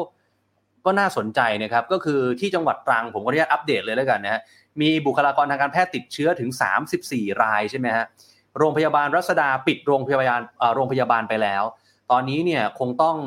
[0.86, 4.42] ก็น่าสนใจนะครับก็คือที่จังหวัดตรังผมก็อนุญาตอัปเดตเลยแล้วกันนะฮะ
[4.82, 6.50] มีบุคลากรทางการแพทย์ติดเชื้อถึง
[6.96, 8.06] 34 รายใช่ไหมฮะ
[8.58, 10.42] โรงพยาบาลรัศดาปิดโรงพยาบาล
[10.76, 11.64] โรงพยาบาลไปแล้ว
[12.12, 13.18] ตอนนี้เนี่ยคงต้อง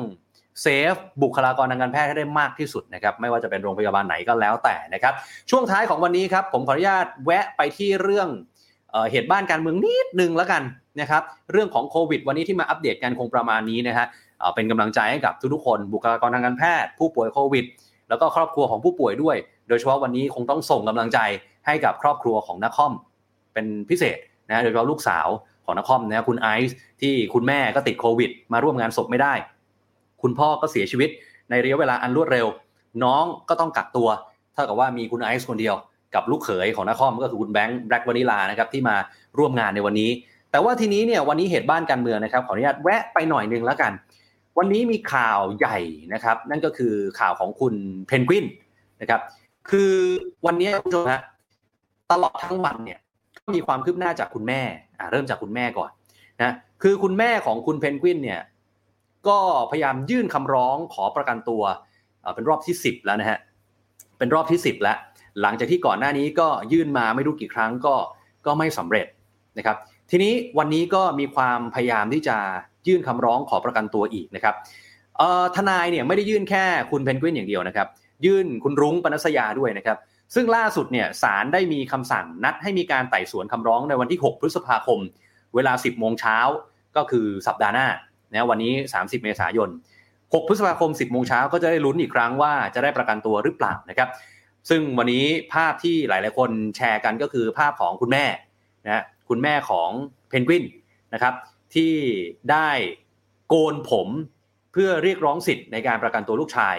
[0.61, 5.13] เซฟบุคลากรทางการแพทย์ให้ได้มากที่สุดนะครับไม่ว่าจะเป็นโรงพยาบาลไหนก็แล้วแต่นะครับ
[5.49, 8.29] ช่วงท้ายของวันนี้ครับผมขออนุญาตแวะไปที่เรื่อง
[8.91, 10.63] เอเหตุบ้านการเมืองนิดนึงแล้วกัน
[11.01, 14.05] นะครับเรื่องของโควิด วันนี้ที่มาอัปเดตกันคงประมาณนี้นะฮะ
[14.39, 17.65] เเป็นกำลังใจให้กับทุกๆคน บุคลากรทางการแพทย์ ผู้ป่วยโควิด
[18.09, 19.35] แล้วก็ครอบครัวของผู้ป่วยด้วย
[19.67, 21.19] โดยเฉพาะวันนี้คงต้องส่งกำลังใจ
[21.65, 22.93] ให้กับครอบครัวของนักคอม
[23.53, 24.17] เป็นพิเศษ
[24.49, 25.27] นะโดยเฉพาะลูกสาว
[25.65, 29.33] ของนักคอมนะคุณไอซ์ที่คุณแม่ก็ติดโควิด มาร่วมงานศพไม่ได้
[30.21, 31.09] คุณพ่อก็เสียชีวิต
[31.49, 32.47] ในระยะเวลาอันรวดเร็ว
[33.03, 34.09] น้องก็ต้องกักตัว
[34.53, 35.75] เท่ากับว่ามีคุณไอซ์คนเดียว
[36.15, 38.95] กับลูกเขยของนักคอมก็คือคุณแบงค์แบล็กวานิลานะครับที่มา
[39.37, 40.09] ร่วมงานในวันนี้
[40.51, 43.91] แต่ว่าทีนี้เนี่ยวันนี้เหตุบ้านการเมืองนะครับขออนุญาตแวะไปหน่อยนึงแล้วกัน
[44.57, 45.77] วันนี้มีข่าวใหญ่
[46.13, 47.73] นะครับ นั่นก็คือข่าวของคุณ
[48.07, 48.45] เพนกวิน
[49.01, 49.21] นะครับ
[49.69, 49.93] คือ
[50.45, 51.21] วันนี้คุณผู้ชมฮะ
[52.11, 52.99] ตลอดทั้งวันเนี่ย
[53.53, 54.61] มีความคืบหน้าจากคุณแม่
[54.99, 55.91] อ่าเริ่มจากคุณแม่ก่อน
[56.41, 58.41] นะคือคุณแม่ของคุณเพนกวินเนี่ย
[59.27, 59.39] ก็
[59.71, 61.63] พยายามยื่นคำร้องขอประกันตัว
[62.35, 63.39] เป็นรอบที่ 10 แล้วนะฮะ
[64.17, 64.97] เป็นรอบที่ 10 แล้ว
[65.41, 67.95] หลังจากที่ก่อนหน้านี้ก็ยื่นมาไม่รู้กี่ครั้งก็
[68.45, 69.07] ก็ไม่สำเร็จ
[69.57, 69.77] นะครับ
[70.11, 72.37] ทีนี้วันนี้ก็มีความพยายามที่จะ
[72.87, 74.55] ยื่นคำร้องขอประกันตัวอีกนะครับ
[75.55, 77.87] ทนายเนี่ยไม่ได้ยื่นแค่คุณเพนกวินอย่างเดียวนะครับ
[78.25, 79.97] ยื่นคุณรุ้งปนัสยาด้วยนะครับ
[80.33, 84.99] ซึ่งล่าสุดเนี่ยศาลได้มีคำสั่งนัดให้มีการไต่สวนคำร้องในวันที่ 6 พฤษภาคม
[85.55, 86.37] เวลา 10 โมงเช้า
[86.95, 87.87] ก็คือสัปดาห์หน้า
[88.31, 89.69] นะวันนี้ 30 เมษายน
[90.09, 94.09] 6 พฤษภาคม 10 โมงเช้าก็จะได้ลุ้นอีกครั้งว่าจะได้ประกันตัวหรือเปล่านะครับ
[94.69, 98.25] ซึ่งวันนี้ภาพที่หลาย ๆ คนแชร์กันก็คือภาพของคุณแม่
[98.85, 99.89] นะคุณแม่ของ
[100.29, 100.63] เพนกวิน
[101.13, 101.33] นะครับ
[101.75, 101.93] ที่
[102.51, 102.69] ได้
[103.47, 104.07] โกนผม
[104.73, 106.75] เพื่อเรียกร้องสิทธิ์ในการประกันตัวลูกชาย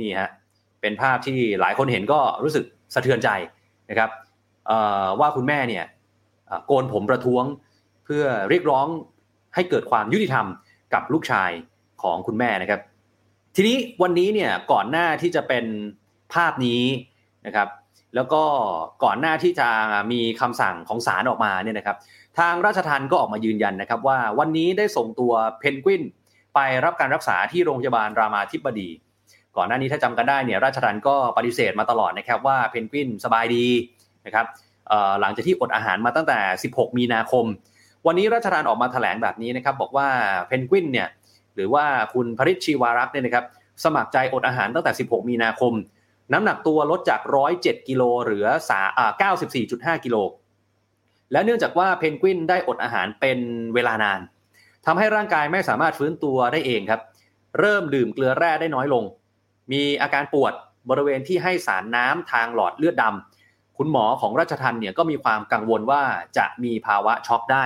[0.00, 0.30] นี่ฮะ
[0.80, 2.64] เป็นภาพที่หลายคนเห็นก็รู้สึก
[2.94, 3.28] สะเทือนใจ
[3.90, 4.10] นะครับ
[5.20, 5.84] ว่าคุณแม่เนี่ย
[6.66, 7.44] โกนผมประท้วง
[8.04, 8.86] เพื่อเรียกร้อง
[9.54, 10.46] ให้เกิดความยุติธรรม
[10.94, 11.50] กับลูกชาย
[12.02, 12.80] ของคุณแม่นะครับ
[13.56, 15.64] ทีนี้วันนี้เนี่ยก่อนหน้าที่จะเป็น
[16.34, 16.82] ภาพนี้
[17.46, 17.68] นะครับ
[18.14, 18.42] แล้วก็
[19.04, 19.68] ก่อนหน้าที่จะ
[20.12, 21.96] มีคำสั่งของศาลออกมาเนี่ยนะครับ
[22.38, 26.02] ทางราชทัณฑ์ก็ออกมายืนยันนะครับ ว่าวันนี้ได้ส่งตัวเพนกวิน
[26.54, 28.88] ไปรับการรักษาที่โรงพยาบาลรามาธิบดี
[29.56, 33.66] ก่อนหน้านี้ถ้าจำกันได้เนี่ยราชทัณฑ์ก็ปฏิเสธมาตลอดนะครับว่าเพนกวินสบายดี
[34.26, 34.46] นะครับ
[35.20, 36.38] หลังจากที่อดอาหารมาตั้งแต่
[36.72, 37.44] 16 มีนาคม
[38.06, 40.08] วันนี้ราชทัณฑ์ออกมาแถลงแบบนี้นะครับบอกว่า
[40.46, 41.08] เพนกวินเนี่ย
[41.54, 41.84] หรือว่า
[42.14, 43.44] คุณพริชชีวารักษ์เนี่ยนะครับ
[43.84, 45.72] สมัครใจอดอาหารตั้งแต่ 16 มีนาคม
[46.32, 47.20] น้ำหนักตัวลดจาก
[47.54, 49.32] 107 กิโลเหลือสาอ่า
[49.62, 50.16] 94.5 กิโล
[51.32, 53.38] และเนื่องจากว่าเพนกวินได้อดอาหารเป็น
[53.74, 54.20] เวลานาน
[54.86, 57.00] ทำให้ร่างกายไม่สามารถฟื้นตัวได้เองครับ
[57.58, 59.04] เริ่มดื่มเกลือแร่ได้น้อยลง
[59.72, 60.52] มีอาการปวด
[60.90, 66.02] บริเวณที่ให้สารน้ำทางหลอดเลือดดำคุณหมอของราชทันเนี่ยก็มีความกังวลว่า
[66.36, 67.64] จะมีภาวะช็อกได้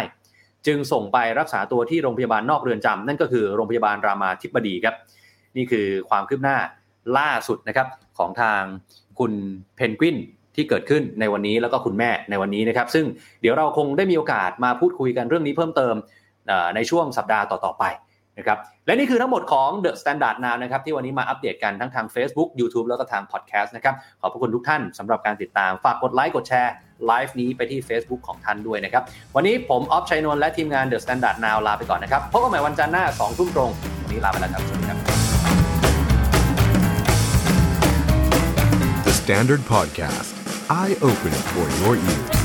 [0.66, 4.94] จึงส่งไปรักษาตัวที่โรงพยาบาลนอกเรือนจำนั่นก็คือโรงพยาบาลรามาธิบดีครับ
[5.57, 6.57] นี่คือความคืบหน้า
[7.18, 7.86] ล่าสุดนะครับ
[8.18, 8.62] ของทาง
[9.18, 9.32] คุณ
[9.76, 10.16] เพนกวิน
[10.55, 13.05] ที่เกิดขึ้นในวันนี้แล้วก็คุณแม่ในวันนี้นะครับ ซึ่ง
[13.40, 15.94] เดี๋ยวเราคงได้มีโอกาสมาพูดคุยกันเรื่องนี้เพิ่มเติม
[16.74, 17.84] ในช่วงสัปดาห์ต่อๆไป
[18.39, 26.72] นะครับและนี่คือทั้งหมดของ The Standard Now นะครับที่วันนี้มาอัปเดตกันทั้งทาง Facebook YouTube แล้วก็ทาง Podcast นะครับขอบพระคุณทุกท่านสำหรับการติดตามฝากกดไลค์กดแชร์
[27.07, 29.03] ไลฟ์นี้ไปที่ Facebook ของท่านด้วยนะครับ
[29.37, 33.70] วันนี้ผมออฟชัยนนท์และทีมงาน The Standard Now ลาไปก่อนนะครับพบกันใหม่วันจันทร์หน้า2ทุ่มตรง
[34.03, 34.99] วันนี้ลาไปแล้วครับสวัสดีครับ
[39.07, 40.30] The Standard Podcast,
[40.80, 42.43] eye Open for your ears.